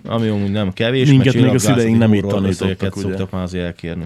[0.06, 1.08] Ami amúgy nem kevés.
[1.08, 4.04] Minket még a szüleink nem így csillaglászati tanítottak, szoktak már azért elkérni.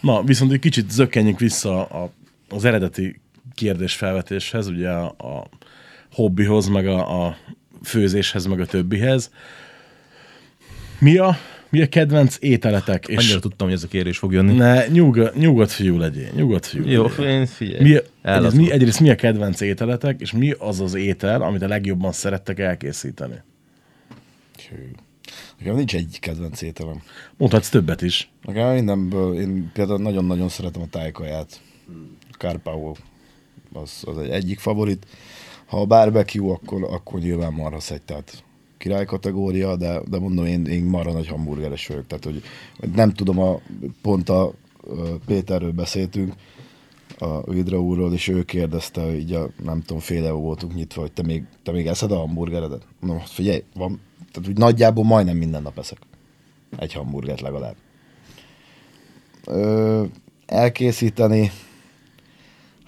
[0.00, 2.10] Na, viszont egy kicsit zökkenjünk vissza a,
[2.48, 3.20] az eredeti
[3.54, 5.48] kérdésfelvetéshez, ugye a, a
[6.12, 7.36] hobbihoz, meg a, a
[7.82, 9.30] főzéshez, meg a többihez.
[10.98, 11.36] Mi a,
[11.70, 13.08] mi a kedvenc ételetek?
[13.08, 14.52] És Annyira tudtam, hogy ez a kérés fog jönni.
[14.56, 17.26] ne, nyugodt, nyugodt fiú legyél, nyugodt fiú Jó, legyél.
[17.26, 17.82] én figyelj.
[17.82, 21.68] Mi, egyrészt, mi, egyrészt mi a kedvenc ételetek, és mi az az étel, amit a
[21.68, 23.42] legjobban szerettek elkészíteni?
[24.68, 24.76] Hű.
[25.58, 27.02] Nekem nincs egy kedvenc ételem.
[27.36, 28.30] Mondhatsz többet is.
[28.42, 31.60] Nekem mindenből, én például nagyon-nagyon szeretem a tájkaját.
[32.30, 32.96] Kárpáó
[33.72, 35.06] az, az egy egyik favorit.
[35.66, 38.44] Ha a barbecue, akkor, akkor nyilván marhaszegy, tehát
[38.78, 42.42] király kategória, de, de mondom, én, én marha nagy hamburgeres vagyok, tehát hogy,
[42.94, 43.60] nem tudom, a,
[44.02, 44.52] pont a
[45.26, 46.34] Péterről beszéltünk,
[47.18, 51.12] a Vidra úrról, és ő kérdezte, így a, nem tudom, fél év voltunk nyitva, hogy
[51.12, 52.86] te még, te még eszed a hamburgeredet?
[53.00, 54.00] Mondom, figyelj, van,
[54.32, 55.98] tehát úgy nagyjából majdnem minden nap eszek.
[56.78, 57.74] Egy hamburgert legalább.
[59.46, 60.04] Ö,
[60.46, 61.50] elkészíteni,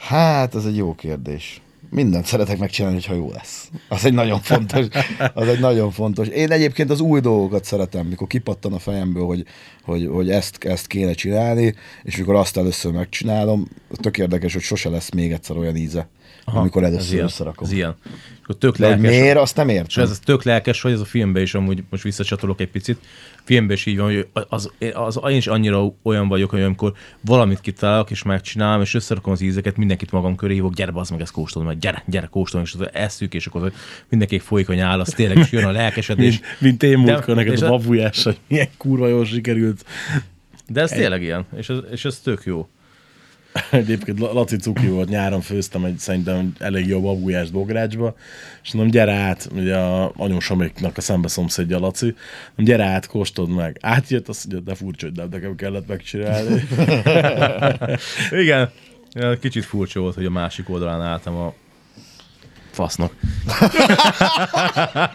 [0.07, 1.63] hát ez egy jó kérdés.
[1.91, 3.71] Mindent szeretek megcsinálni, hogyha jó lesz.
[3.89, 4.87] Az egy nagyon fontos.
[5.35, 6.29] Az egy nagyon fontos.
[6.29, 9.45] Én egyébként az új dolgokat szeretem, mikor kipattan a fejemből, hogy,
[9.83, 14.89] hogy, hogy ezt, ezt kéne csinálni, és mikor azt először megcsinálom, tök érdekes, hogy sose
[14.89, 16.09] lesz még egyszer olyan íze,
[16.45, 17.67] Aha, amikor ez először ilyen, összerakom.
[17.67, 17.95] Ez ilyen.
[18.43, 20.05] Akkor tök De lelkes, miért, azt nem És értem.
[20.05, 22.99] ez, ez tök lelkes, hogy ez a filmben is amúgy, most visszacsatolok egy picit,
[23.45, 26.93] filmben is így van, hogy az, az, az én is annyira olyan vagyok, hogy amikor
[27.21, 31.21] valamit kitalálok és megcsinálom, és összerakom az ízeket, mindenkit magam köré hívok, gyere, az meg
[31.21, 33.73] ezt kóstolom, meg gyere, gyere, kóstolom, és az eszük, és akkor
[34.09, 36.41] mindenki folyik a nyál, az tényleg is jön a lelkesedés.
[36.41, 39.85] Mint, mint én múltkor neked a a- babujás, hogy milyen kurva jól sikerült.
[40.69, 42.69] De ez tényleg ilyen, és ez, és ez tök jó.
[43.71, 48.15] Egyébként La- Laci Cuki volt, nyáron főztem egy szerintem elég jó babujás bográcsba,
[48.63, 52.15] és mondom, gyere át, ugye a anyósoméknak a szembeszomszédja Laci,
[52.55, 53.79] mondom, gyere át, kóstold meg.
[53.81, 56.63] Átjött, azt mondja, de furcsa, hogy nem nekem kellett megcsinálni.
[58.43, 58.71] Igen.
[59.41, 61.55] Kicsit furcsa volt, hogy a másik oldalán álltam a
[62.75, 63.13] fasznak.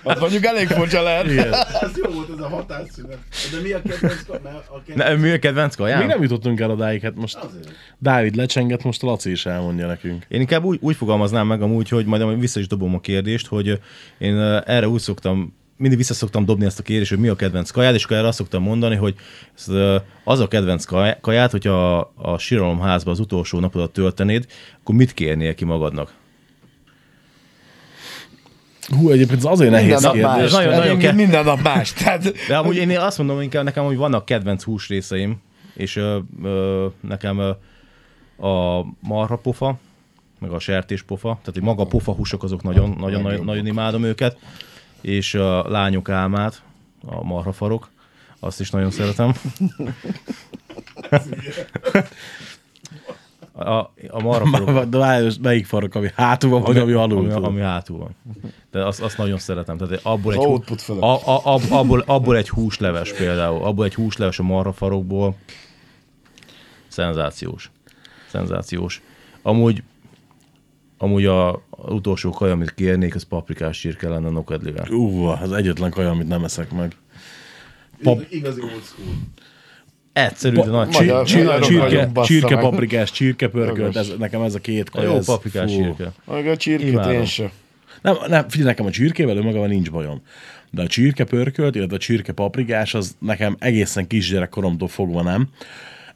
[0.03, 1.31] Az mondjuk elég furcsa lehet.
[1.31, 1.53] Igen.
[1.53, 3.17] Ez jó volt ez a határszünet.
[3.51, 4.23] De mi a kedvenc?
[4.69, 5.09] A kedvenc...
[5.09, 6.07] Ne, mi a kedvenc Még kajám?
[6.07, 7.71] nem jutottunk el odáig, hát most Azért.
[7.97, 10.25] Dávid lecsenget, most a Laci is elmondja nekünk.
[10.27, 13.79] Én inkább úgy, úgy fogalmaznám meg amúgy, hogy majd vissza is dobom a kérdést, hogy
[14.17, 17.69] én erre úgy szoktam, mindig vissza szoktam dobni ezt a kérdést, hogy mi a kedvenc
[17.71, 19.15] kajád, és akkor erre azt szoktam mondani, hogy
[20.23, 24.45] az a kedvenc kaj- kaját, hogyha a, a síralomházba az utolsó napodat töltenéd,
[24.81, 26.13] akkor mit kérnél ki magadnak?
[28.97, 30.51] Hú, egyébként ez azért nehéz Minden nap kérdés.
[30.51, 30.63] más.
[30.63, 31.93] Nagyon- nagyon ke- Minden nap más.
[31.93, 35.41] Tehát De amúgy én azt mondom inkább nekem, hogy vannak kedvenc húsrészeim,
[35.73, 37.49] és ö, ö, nekem ö,
[38.47, 39.77] a marhapofa,
[40.39, 44.03] meg a sertéspofa, tehát hogy maga a pofa húsok azok nagyon, nagyon, nagyon, nagyon imádom
[44.03, 44.37] őket,
[45.01, 46.61] és a lányok álmát,
[47.05, 47.89] a marhafarok,
[48.39, 49.33] azt is nagyon szeretem.
[53.67, 54.21] A, a
[54.89, 57.43] várj, most melyik farok, ami hátul van, vagy ami alul ami, van?
[57.43, 58.15] ami hátul van.
[58.71, 59.77] De azt, azt nagyon szeretem.
[59.77, 61.01] Tehát abból egy, Az hú- output fölött.
[61.01, 63.63] a, a, ab, abból, abból egy húsleves például.
[63.63, 65.35] Abból egy húsleves a marhafarokból.
[66.87, 67.71] Szenzációs.
[68.29, 69.01] Szenzációs.
[69.41, 69.83] Amúgy
[71.01, 74.89] Amúgy a, a utolsó kaja, amit kérnék, az paprikás csirke lenne nokedlivel.
[74.91, 76.95] Ú, az egyetlen kaja, amit nem eszek meg.
[78.03, 79.13] Pap- Ig- Igazi old school.
[80.13, 81.59] Egyszerű, de nagy Magyar- csirke.
[81.59, 85.09] Csir- Magyarok csirke, csirke paprikás, csirke pörkölt, ez, nekem ez a két kaja.
[85.09, 85.77] Jó ez, paprikás fú.
[85.81, 86.11] csirke.
[86.25, 87.51] meg a csirkét én se.
[88.01, 90.21] Nem, nem, figyelj, nekem a csirkével önmagában nincs bajom.
[90.71, 95.47] De a csirke pörkölt, illetve a csirke paprikás, az nekem egészen kisgyerekkoromtól fogva nem.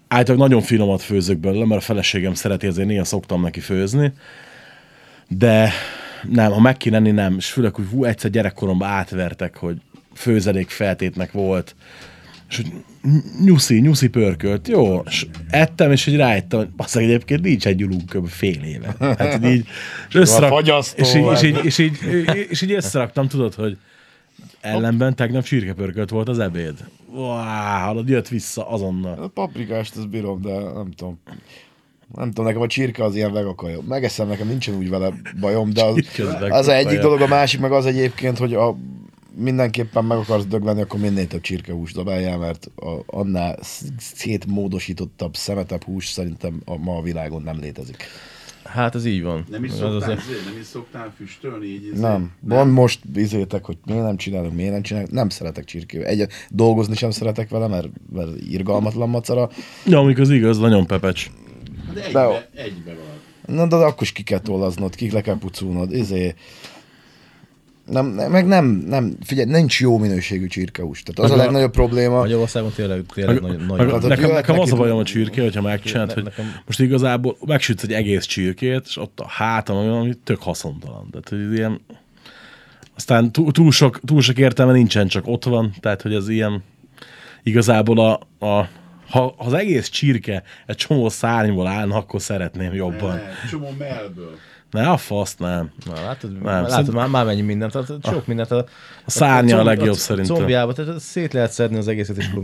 [0.08, 4.14] Általában nagyon finomat főzök belőle, mert a feleségem szereti, ezért néha szoktam neki főzni.
[5.28, 5.72] De
[6.30, 7.36] nem, ha meg kéne enni, nem.
[7.38, 9.76] És főleg, hogy hú, egyszer gyerekkoromban átvertek, hogy
[10.14, 11.76] főzelék feltétnek volt.
[12.50, 12.68] És hogy
[13.44, 18.10] nyuszi, nyuszi pörkölt, jó, és ettem, és így rájöttem, hogy bassza, egyébként nincs egy gyulunk
[18.10, 18.28] kb.
[18.28, 18.96] fél éve.
[19.00, 19.66] Hát így,
[20.10, 21.98] és, összerak, és, így, és, így, és, így,
[22.50, 23.78] és így összeraktam, tudod, hogy
[24.62, 26.74] ellenben tegnap csirkepörkölt volt az ebéd.
[27.14, 29.24] Wow, jött vissza azonnal.
[29.24, 31.20] A paprikást ezt bírom, de nem tudom.
[32.16, 33.82] Nem tudom, nekem a csirke az ilyen vegakaja.
[33.88, 36.02] Megeszem, nekem nincsen úgy vele bajom, de az,
[36.50, 38.78] az egyik dolog, a másik meg az egyébként, hogy a,
[39.36, 45.84] mindenképpen meg akarsz dögleni, akkor minél több csirkehús dobáljál, mert a, annál sz- szétmódosítottabb, szemetebb
[45.84, 48.04] hús szerintem a, ma a világon nem létezik.
[48.64, 49.46] Hát ez így van.
[49.50, 50.46] Nem is Az szoktál, azért- azért...
[50.46, 51.86] nem is szoktál füstölni így?
[51.94, 52.02] izé?
[52.02, 52.32] Nem.
[52.40, 55.12] Van most bizétek, hogy miért nem csinálok, miért nem csinálok.
[55.12, 56.08] Nem szeretek csirkével.
[56.08, 59.50] Egy, dolgozni sem szeretek vele, mert, mert irgalmatlan macera.
[59.86, 61.30] Ja, amikor az igaz, nagyon pepecs.
[61.94, 63.56] De De- egybe, egybe van.
[63.56, 66.34] Na, de akkor is ki kell tollaznod, ki le kell puculnod, izé.
[67.86, 71.04] Nem, nem, meg nem, nem, figyelj, nincs jó minőségű csirkehús.
[71.04, 72.18] Tehát az a Meg a- legnagyobb probléma.
[72.20, 75.42] Magyarországon tényleg, tényleg Meg, nagy, meg, nagy, nekem, jöhet nekem az a bajom a csirke,
[75.42, 79.76] hogyha megcsinálod, Ne- hogy nekem- most igazából megsütsz egy egész csirkét, és ott a hátam,
[79.78, 81.08] ami, ami tök haszontalan.
[81.12, 81.82] Tehát, hogy ilyen...
[82.96, 86.64] Aztán túl, túl, sok, túl sok értelme nincsen, csak ott van, tehát, hogy ez ilyen
[87.44, 88.68] igazából a, a
[89.10, 93.16] ha ha az egész csirke egy csomó szárnyból állna, akkor szeretném jobban.
[93.16, 94.36] Ne, csomó mellből.
[94.74, 95.72] Ne, a fasz nem.
[95.86, 98.52] Na, látod, Nem, látod szerint- már, már mennyi mindent, tehát sok mindent.
[98.52, 98.58] A,
[99.06, 100.36] A szárnya a comb- legjobb a szerintem.
[100.36, 102.44] Combjába, tehát szét lehet szedni az egészet, és akkor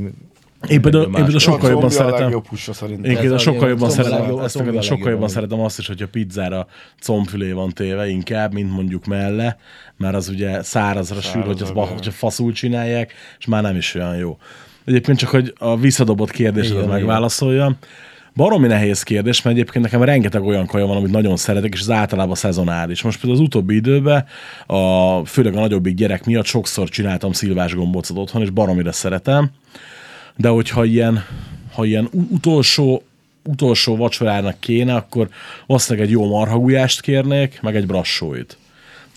[0.68, 2.42] Én például, én például sokkal A jobban a szeretem.
[2.50, 3.04] húsa szerintem.
[3.12, 5.60] Én például Ez a sokkal jobban a a szeretem, a ezt a sokkal jobban szeretem
[5.60, 6.68] azt is, hogyha pizzára
[7.02, 9.58] combfilé van téve inkább, mint mondjuk melle,
[9.98, 14.16] mert az ugye szárazra sül, hogy az, hogyha faszul csinálják, és már nem is olyan
[14.16, 14.38] jó.
[14.86, 17.86] Egyébként csak, hogy a visszadobott kérdésedet Igen, igen.
[18.36, 21.90] Baromi nehéz kérdés, mert egyébként nekem rengeteg olyan kaja van, amit nagyon szeretek, és az
[21.90, 23.02] általában szezonális.
[23.02, 24.26] Most például az utóbbi időben,
[24.66, 29.52] a, főleg a nagyobbik gyerek miatt sokszor csináltam szilvás gombócot otthon, és baromira szeretem
[30.40, 31.26] de hogyha ilyen,
[31.74, 33.04] ha ilyen utolsó,
[33.44, 35.30] utolsó vacsorának kéne, akkor
[35.66, 38.58] valószínűleg egy jó marhagulyást kérnék, meg egy brassóit.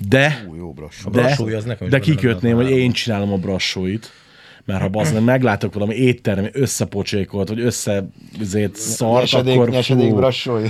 [0.09, 1.11] De, Ú, jó brassó.
[1.11, 4.13] de, brassói az nekem is de kikötném, hogy én csinálom a brassóit,
[4.65, 8.09] mert ha bazd meg meglátok valami éttermi összepocsékolt, vagy össze
[8.41, 10.13] azért szart, Nyesedék, akkor nyesedék.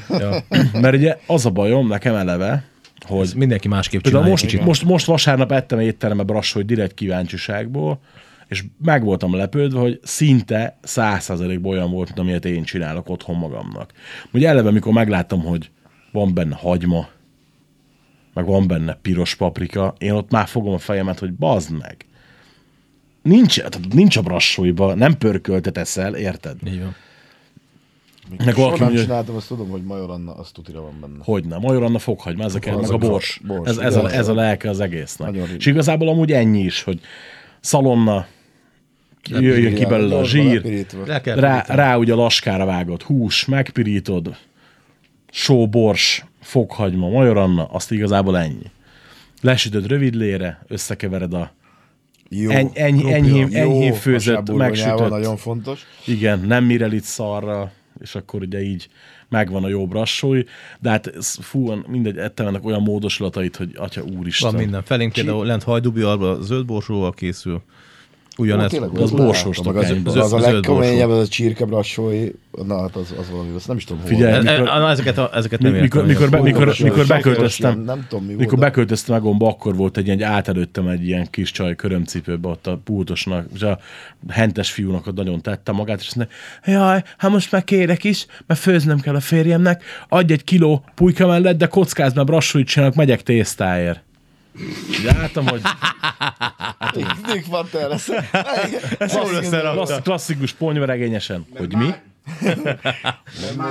[0.09, 0.45] Ja,
[0.81, 2.65] Mert ugye az a bajom nekem eleve,
[3.07, 4.29] hogy ez mindenki másképp csinálja.
[4.29, 4.65] most, kicsit.
[4.65, 8.01] most, most vasárnap ettem étterembe brassói direkt kíváncsiságból,
[8.49, 13.37] és meg voltam lepődve, hogy szinte száz százalékban olyan volt, mint amilyet én csinálok otthon
[13.37, 13.93] magamnak.
[14.33, 15.71] Ugye eleve, mikor megláttam, hogy
[16.13, 17.09] van benne hagyma,
[18.35, 21.97] meg van benne piros paprika, én ott már fogom a fejemet, hogy bazd meg.
[23.23, 23.61] Nincs,
[23.93, 26.57] nincs a brassóiba, nem pörköltet eszel, érted?
[26.67, 26.95] Így van.
[28.45, 31.19] Meg valaki nem mondja, csináltam, azt tudom, hogy Major Anna, az tutira van benne.
[31.25, 33.41] hogy nem, Major Anna foghagyma, ezek meg a a bors.
[33.47, 35.37] bors, Ez, ez, a, ez a lelke az egésznek.
[35.57, 37.01] És igazából amúgy ennyi is, hogy
[37.61, 38.27] szalonna,
[39.29, 40.87] jöjjön ki belőle a zsír,
[41.25, 44.37] rá, rá ugye laskára vágott hús, megpirítod,
[45.31, 48.71] só, bors, fokhagyma, Major Anna, azt igazából ennyi.
[49.41, 51.53] lesütöd rövidlére, összekevered a
[52.35, 52.51] Jó.
[52.51, 55.09] Eny- eny- krumpli, enyhém- jó, enyhén főzött, megsütött.
[55.09, 55.81] Nagyon fontos.
[56.07, 58.89] Igen, nem mirelit szarra, és akkor ugye így
[59.29, 60.43] megvan a jó brassói,
[60.81, 64.51] de hát ez, fú, mindegy, ettem ennek olyan módosulatait, hogy atya úristen.
[64.51, 64.83] Van minden.
[64.83, 67.63] Felénk például lent hajdubi alba zöld borsóval készül.
[68.39, 68.71] Ugyanez.
[68.71, 70.03] tényleg, az az borsósnak meg az, ennyi.
[70.05, 72.29] az, az a legkeményebb, az a csirkebrassói,
[72.67, 74.03] na hát az, az valami, azt nem is tudom.
[74.05, 76.07] Figyelj, E- e- mikor- na, ezeket, a, ezeket nem mikor, értem.
[76.07, 80.23] mikor, mikor, mikor sajtos, beköltöztem, nem tudom mi mikor beköltöztem Agomba, akkor volt egy ilyen,
[80.23, 83.79] átelőttem egy ilyen kis csaj körömcipőbe ott a pultosnak, és a
[84.29, 86.35] hentes fiúnak ott nagyon tette magát, és azt mondta,
[86.67, 91.27] jaj, hát most már kérek is, mert főznöm kell a férjemnek, adj egy kiló pulyka
[91.27, 94.03] mellett, de kockáz, mert brassóit csinálok, megyek tésztáért.
[95.09, 95.61] Álltam, hogy
[97.27, 98.11] Nick van lesz.
[98.99, 101.47] klassz, klasszikus ponyveregényesen.
[101.57, 101.91] Hogy mi?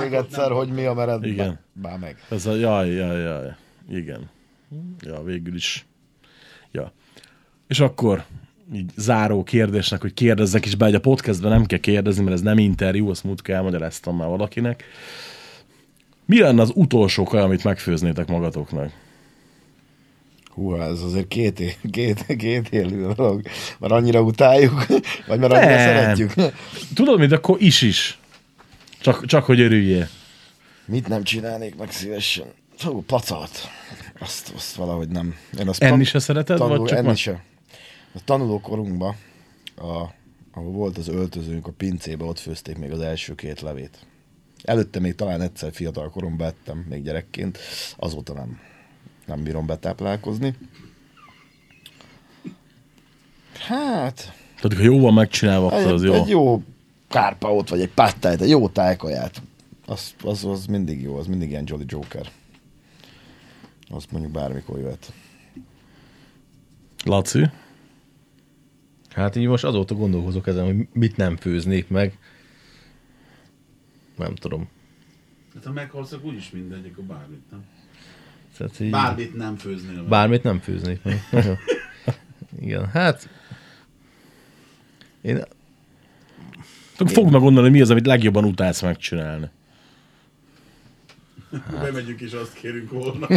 [0.00, 1.26] Még egyszer, hogy mi a mered.
[1.26, 1.60] Igen.
[1.72, 2.24] Bár meg.
[2.30, 3.54] Ez a jaj, jaj, jaj.
[3.90, 4.30] Igen.
[5.00, 5.86] Ja, végül is.
[6.70, 6.92] Ja.
[7.68, 8.24] És akkor
[8.74, 12.42] így záró kérdésnek, hogy kérdezzek is be, hogy a podcastben nem kell kérdezni, mert ez
[12.42, 14.84] nem interjú, azt múltkor elmagyaráztam már valakinek.
[16.24, 18.90] Mi lenne az utolsó kaj, amit megfőznétek magatoknak?
[20.54, 23.42] Hú, ez azért két, é- két, két élő dolog.
[23.78, 24.86] Mert annyira utáljuk,
[25.26, 25.78] vagy mert annyira Nem.
[25.78, 26.32] szeretjük.
[26.94, 28.18] Tudod, mint akkor is is.
[29.00, 30.08] Csak, csak hogy örüljél.
[30.84, 32.46] Mit nem csinálnék meg szívesen?
[32.78, 33.68] Hú, pacalt.
[34.18, 35.34] Azt, azt valahogy nem.
[35.58, 37.42] Én azt Enni se szereted, tanul, vagy csak enni se.
[38.14, 39.16] A tanulókorunkban,
[39.76, 40.04] a,
[40.52, 43.98] ahol volt az öltözőnk, a pincébe, ott főzték még az első két levét.
[44.62, 47.58] Előtte még talán egyszer fiatal koromban ettem, még gyerekként,
[47.96, 48.60] azóta nem,
[49.34, 50.56] nem bírom betáplálkozni.
[53.58, 56.12] Hát, Tehát, ha jó van megcsinálva, akkor egy, az jó.
[56.12, 56.62] egy jó
[57.08, 59.42] kárpaót, vagy egy pattájt, egy jó tájkaját,
[59.86, 62.30] az, az, az mindig jó, az mindig ilyen Jolly Joker.
[63.88, 65.12] Azt mondjuk bármikor jöhet.
[67.04, 67.50] Laci?
[69.10, 72.18] Hát így most azóta gondolkozok ezen, hogy mit nem főznék meg.
[74.16, 74.68] Nem tudom.
[75.54, 77.64] Hát ha meghalsz, úgyis mindegy, akkor bármit, nem?
[78.56, 80.08] Tehát így, Bármit nem főznél meg.
[80.08, 81.22] bármit nem főznék meg.
[82.60, 83.28] Igen, hát...
[85.20, 85.42] Én
[86.98, 89.50] meg gondolni, mi az, amit legjobban utálsz megcsinálni.
[91.50, 91.80] Hát.
[91.80, 93.26] Bemegyünk és azt kérünk volna.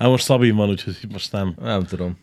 [0.00, 1.54] Hát most Szabin van, úgyhogy most nem.
[1.60, 2.18] nem tudom.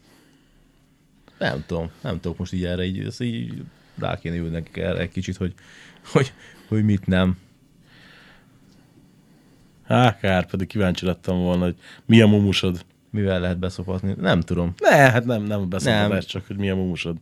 [1.37, 1.91] Nem tudom.
[2.01, 3.63] Nem tudok most így erre így, így
[3.95, 5.53] rá kéne ülni nekik erre egy kicsit, hogy,
[6.11, 6.33] hogy,
[6.67, 7.37] hogy mit nem.
[9.87, 11.75] Há, kár, pedig kíváncsi lettem volna, hogy
[12.05, 12.85] mi a mumusod.
[13.09, 14.15] Mivel lehet beszopatni.
[14.19, 14.73] Nem tudom.
[14.77, 15.69] Ne, hát nem, nem a Nem.
[15.69, 17.17] beszélgetés, csak hogy mi a mumusod.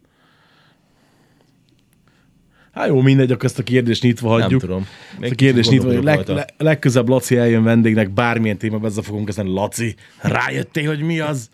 [2.71, 4.49] Hát jó, mindegy, akkor ezt a kérdést nyitva hagyjuk.
[4.49, 4.87] Nem tudom.
[5.19, 9.25] Ezt a kérdést nyitva, hogy leg, le, legközebb Laci eljön vendégnek, bármilyen témában ezzel fogunk
[9.25, 9.53] kezdeni.
[9.53, 11.49] Laci, rájöttél, hogy mi az?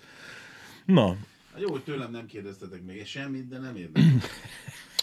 [0.85, 1.15] Na,
[1.53, 4.11] Hát jó, hogy tőlem nem kérdeztetek még semmit, de nem érdekel.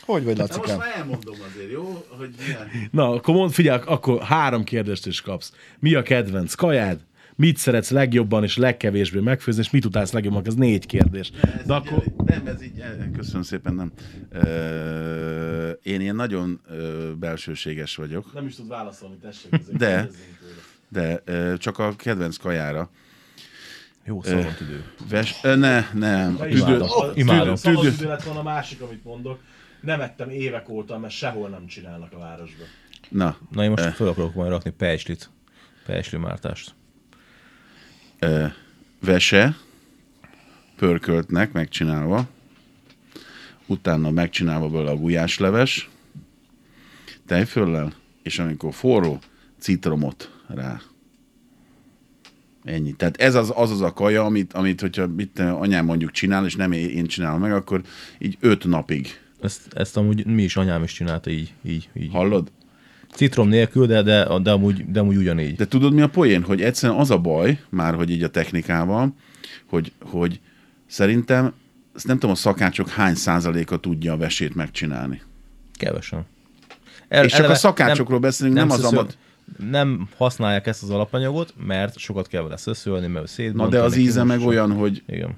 [0.09, 0.79] Hogy vagy, Na most Lacikám?
[0.79, 2.05] már elmondom azért, jó?
[2.09, 2.89] Hogy milyen.
[2.91, 5.53] na, akkor mond, figyelj, akkor három kérdést is kapsz.
[5.79, 7.01] Mi a kedvenc kajád?
[7.35, 10.43] Mit szeretsz legjobban és legkevésbé megfőzni, és mit utálsz legjobban?
[10.47, 11.31] Ez négy kérdés.
[11.43, 13.93] Ez De így akkor, el- Nem, ez így, el- köszönöm szépen, nem.
[14.31, 19.51] Ö, én ilyen nagyon ö, belsőséges vagyok, nem is tud válaszolni, tessék.
[19.79, 20.09] De.
[20.89, 22.91] de ö, csak a kedvenc kajára.
[24.05, 24.85] Jó szavant idő.
[25.09, 26.37] Ves, ö, ne, nem.
[26.37, 26.81] Tüdő,
[27.15, 27.55] Imádom.
[27.55, 29.39] Szabad idő lett volna a másik, amit mondok.
[29.81, 32.67] Nem ettem évek óta, mert sehol nem csinálnak a városban.
[33.09, 35.31] na, Na én most fel akarok majd rakni Pejslit.
[35.87, 36.75] Pejsli mártást.
[38.19, 38.47] ö,
[39.01, 39.57] vese,
[40.77, 42.29] pörköltnek megcsinálva,
[43.67, 45.89] utána megcsinálva belőle a gulyásleves,
[47.27, 49.19] tejföllel, és amikor forró,
[49.59, 50.81] citromot rá.
[52.65, 52.93] Ennyi.
[52.93, 56.45] Tehát ez az az, az a kaja, amit, amit hogyha mit, tudom, anyám mondjuk csinál,
[56.45, 57.83] és nem én csinálom meg, akkor
[58.19, 59.21] így öt napig.
[59.41, 61.53] Ezt, ezt amúgy mi is anyám is csinálta így.
[61.63, 62.11] így, így.
[62.13, 62.51] Hallod?
[63.15, 65.57] Citrom nélkül, de, de, de, amúgy, de amúgy ugyanígy.
[65.57, 66.43] De tudod mi a poén?
[66.43, 69.15] Hogy egyszerűen az a baj, már hogy így a technikával,
[69.67, 70.41] hogy, hogy
[70.87, 71.53] szerintem,
[71.97, 75.21] ezt nem tudom, a szakácsok hány százaléka tudja a vesét megcsinálni.
[75.75, 76.27] Kevesen.
[77.09, 79.19] El, És csak a szakácsokról beszélünk, nem az szöszöl- amat-
[79.71, 83.71] Nem használják ezt az alapanyagot, mert sokat kell vele szöszölni, mert Na szétbontani.
[83.77, 85.35] de az íze meg olyan, hogy Igen.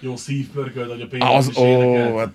[0.00, 2.32] Jó szívpörkölt, hogy a pénz az, is ó, hát,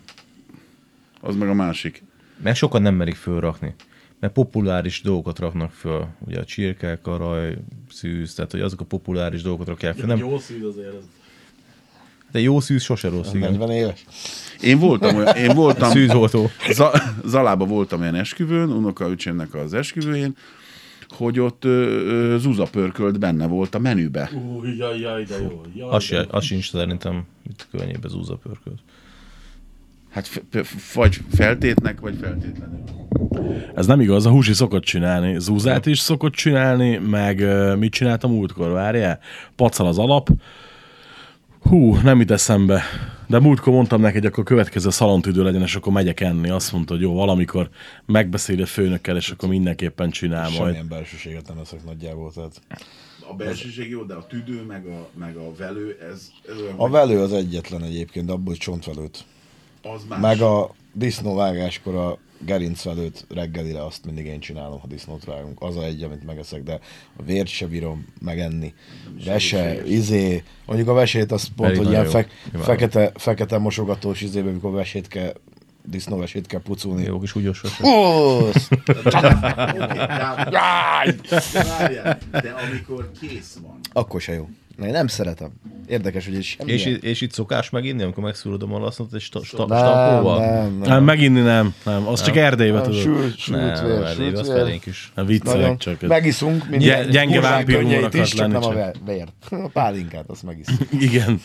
[1.22, 2.04] az meg a másik.
[2.44, 3.76] Mert sokan nem merik fölrakni.
[4.20, 6.08] Mert populáris dolgokat raknak föl.
[6.20, 7.58] Ugye a csirke, karaj,
[7.90, 10.06] szűz, tehát hogy azok a populáris dolgokat rakják föl.
[10.06, 11.04] Nem, Jó szív azért ez.
[12.32, 13.52] de jó szűz sose rossz, igen.
[13.52, 14.06] 40 éves.
[14.62, 16.50] Én voltam, olyan, én voltam, Szűzoltó.
[16.72, 20.36] Za- Zalába voltam olyan esküvőn, unokaöcsémnek az esküvőjén,
[21.10, 21.70] hogy ott ö,
[22.34, 24.32] ö, Zuza pörkölt benne volt a menübe.
[24.58, 25.62] Új, jaj, jaj, de jó.
[25.76, 28.80] Jaj, Az, de se, az sincs szerintem itt könnyébe zúza pörkölt.
[30.10, 30.44] Hát
[30.94, 32.84] vagy feltétnek, vagy feltétlenül.
[33.76, 35.40] Ez nem igaz, a húsi szokott csinálni.
[35.40, 37.46] Zúzát is szokott csinálni, meg
[37.78, 39.20] mit csináltam múltkor, várjál?
[39.56, 40.30] Pacal az alap.
[41.62, 42.84] Hú, nem jut eszembe.
[43.28, 46.50] De múltkor mondtam neki, hogy akkor a következő szalontüdő legyen, és akkor megyek enni.
[46.50, 47.70] Azt mondta, hogy jó, valamikor
[48.06, 50.56] megbeszéli a főnökkel, és akkor mindenképpen csinál majd.
[50.56, 52.32] Semmilyen belsőséget nem leszek nagyjából.
[52.34, 52.62] Tehát.
[53.32, 56.90] A belsőség jó, de a tüdő meg a, meg a velő, ez, ez olyan, A
[56.90, 59.26] velő az egyetlen egyébként, de abból csontvelőt.
[59.82, 60.20] Az más.
[60.20, 65.62] Meg a disznóvágáskor a gerincvelőt reggelire azt mindig én csinálom, ha disznót vágunk.
[65.62, 66.80] Az a egy, amit megeszek, de
[67.18, 68.74] a vért se bírom megenni.
[69.26, 72.62] Vese, izé, mondjuk a vesét az pont, Pedig hogy ilyen Imádom.
[72.62, 75.34] fekete, fekete mosogatós izébe, amikor vesét kell,
[75.84, 77.04] disznóvesét kell puculni.
[77.04, 77.34] Jó kis
[81.54, 84.50] de, várjál, de amikor kész van, Akkor se jó.
[84.84, 85.52] Én nem szeretem.
[85.88, 86.72] Érdekes, hogy semmi.
[86.72, 90.40] És, és itt szokás meginni, amikor megszúrod a malasznot, és sta, sta, nem, stampóval?
[90.40, 91.04] nem, Nem, nem.
[91.04, 92.08] meginni nem, nem.
[92.08, 93.00] Az csak Erdélybe tudod.
[93.00, 94.58] Sült, sült Nem, vér, sült az vér.
[94.58, 95.12] felénk is.
[95.16, 95.78] Nem viccelek Nagyon.
[95.78, 96.02] csak.
[96.02, 96.76] Megiszunk
[97.12, 98.74] gyenge akart is, csak nem a
[99.06, 99.32] vért.
[99.50, 100.80] A pálinkát azt megiszunk.
[101.10, 101.42] Igen.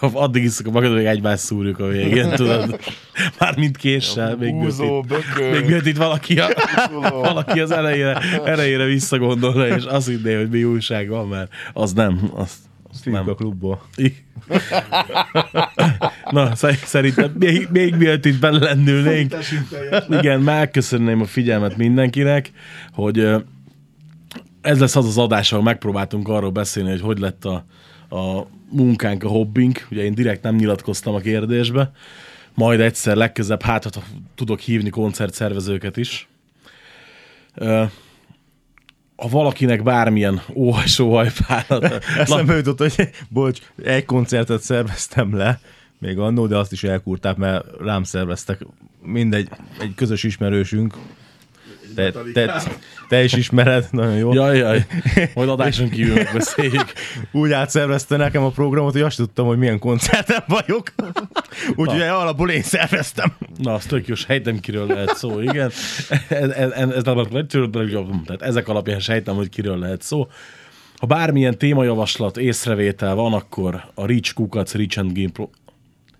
[0.00, 2.78] Addig iszok a magad, hogy egymást szúrjuk a végén, tudod.
[3.38, 5.04] Mármint késsel, még mielőtt Húzó,
[5.50, 6.48] még mielőtt itt valaki, a,
[7.10, 12.30] valaki az elejére, elejére visszagondolna, és azt hinné, hogy mi újság van, mert az nem.
[12.34, 12.52] Az,
[12.90, 13.28] az Fiúk nem.
[13.28, 13.82] a klubból.
[16.30, 20.04] Na, sz- szerintem még, még mielőtt itt bele lendülnénk, tessünk teljes.
[20.08, 22.50] igen, megköszönném a figyelmet mindenkinek,
[22.92, 23.18] hogy
[24.60, 27.64] ez lesz az az adás, ahol megpróbáltunk arról beszélni, hogy hogy lett a,
[28.16, 29.86] a munkánk, a hobbink.
[29.90, 31.90] Ugye én direkt nem nyilatkoztam a kérdésbe.
[32.56, 34.02] Majd egyszer legközebb, hát ha
[34.34, 36.28] tudok hívni koncertszervezőket is.
[39.16, 45.60] Ha valakinek bármilyen óhaj-sóhajfálat, Eszembe jutott, hogy bocs, egy koncertet szerveztem le,
[45.98, 48.60] még annó, de azt is elkúrták, mert rám szerveztek
[49.02, 49.48] mindegy,
[49.80, 50.94] egy közös ismerősünk,
[51.96, 52.62] te, te,
[53.08, 54.32] te is ismered, nagyon jó.
[54.32, 54.86] Jaj, jaj,
[55.34, 56.92] majd adáson kívül megbeszéljük.
[57.32, 60.92] Úgy átszervezte nekem a programot, hogy azt tudtam, hogy milyen koncerten vagyok.
[61.76, 63.32] Úgyhogy alapból én szerveztem.
[63.56, 65.70] Na, az tök jó, sejtem, kiről lehet szó, igen.
[66.28, 70.28] Ez, ez, ez, ez, tehát ezek alapján sejtem, hogy kiről lehet szó.
[70.96, 74.72] Ha bármilyen témajavaslat, észrevétel van, akkor a Rich Kukac,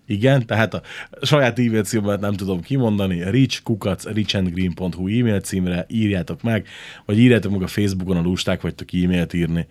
[0.07, 0.81] Igen, tehát a
[1.21, 6.67] saját e-mail címet nem tudom kimondani, richkukac, richandgreen.hu e-mail címre írjátok meg,
[7.05, 9.67] vagy írjátok meg a Facebookon, a lusták vagytok e-mailt írni.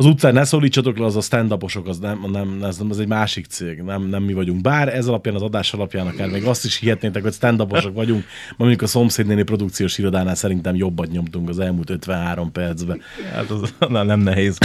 [0.00, 3.06] Az utcán ne szólítsatok le, az a stand az nem, nem, ez, nem, ez egy
[3.06, 4.60] másik cég, nem, nem mi vagyunk.
[4.60, 8.54] Bár ez alapján, az adás alapján akár még azt is hihetnétek, hogy stand vagyunk, ma
[8.56, 13.00] mondjuk a szomszédnéni produkciós irodánál szerintem jobbat nyomtunk az elmúlt 53 percben.
[13.32, 14.58] Hát az na, nem nehéz.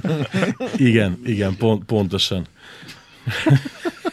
[0.76, 2.46] Igen, igen, pont, pontosan.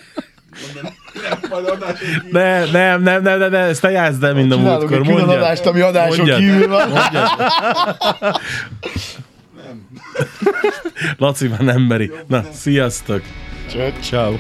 [1.50, 2.32] Majd adásunk kívül.
[2.42, 4.82] Ne, nem, nem, nem, nem, nem, ezt te játszd el, mint a múltkor.
[4.84, 5.30] egy külön Mondjad.
[5.42, 6.40] adást, ami adáson Mondjad.
[6.40, 6.92] kívül van.
[11.18, 12.12] Laci már nem meri.
[12.28, 13.22] Na, sziasztok!
[13.72, 13.94] Cső.
[14.02, 14.34] Ciao.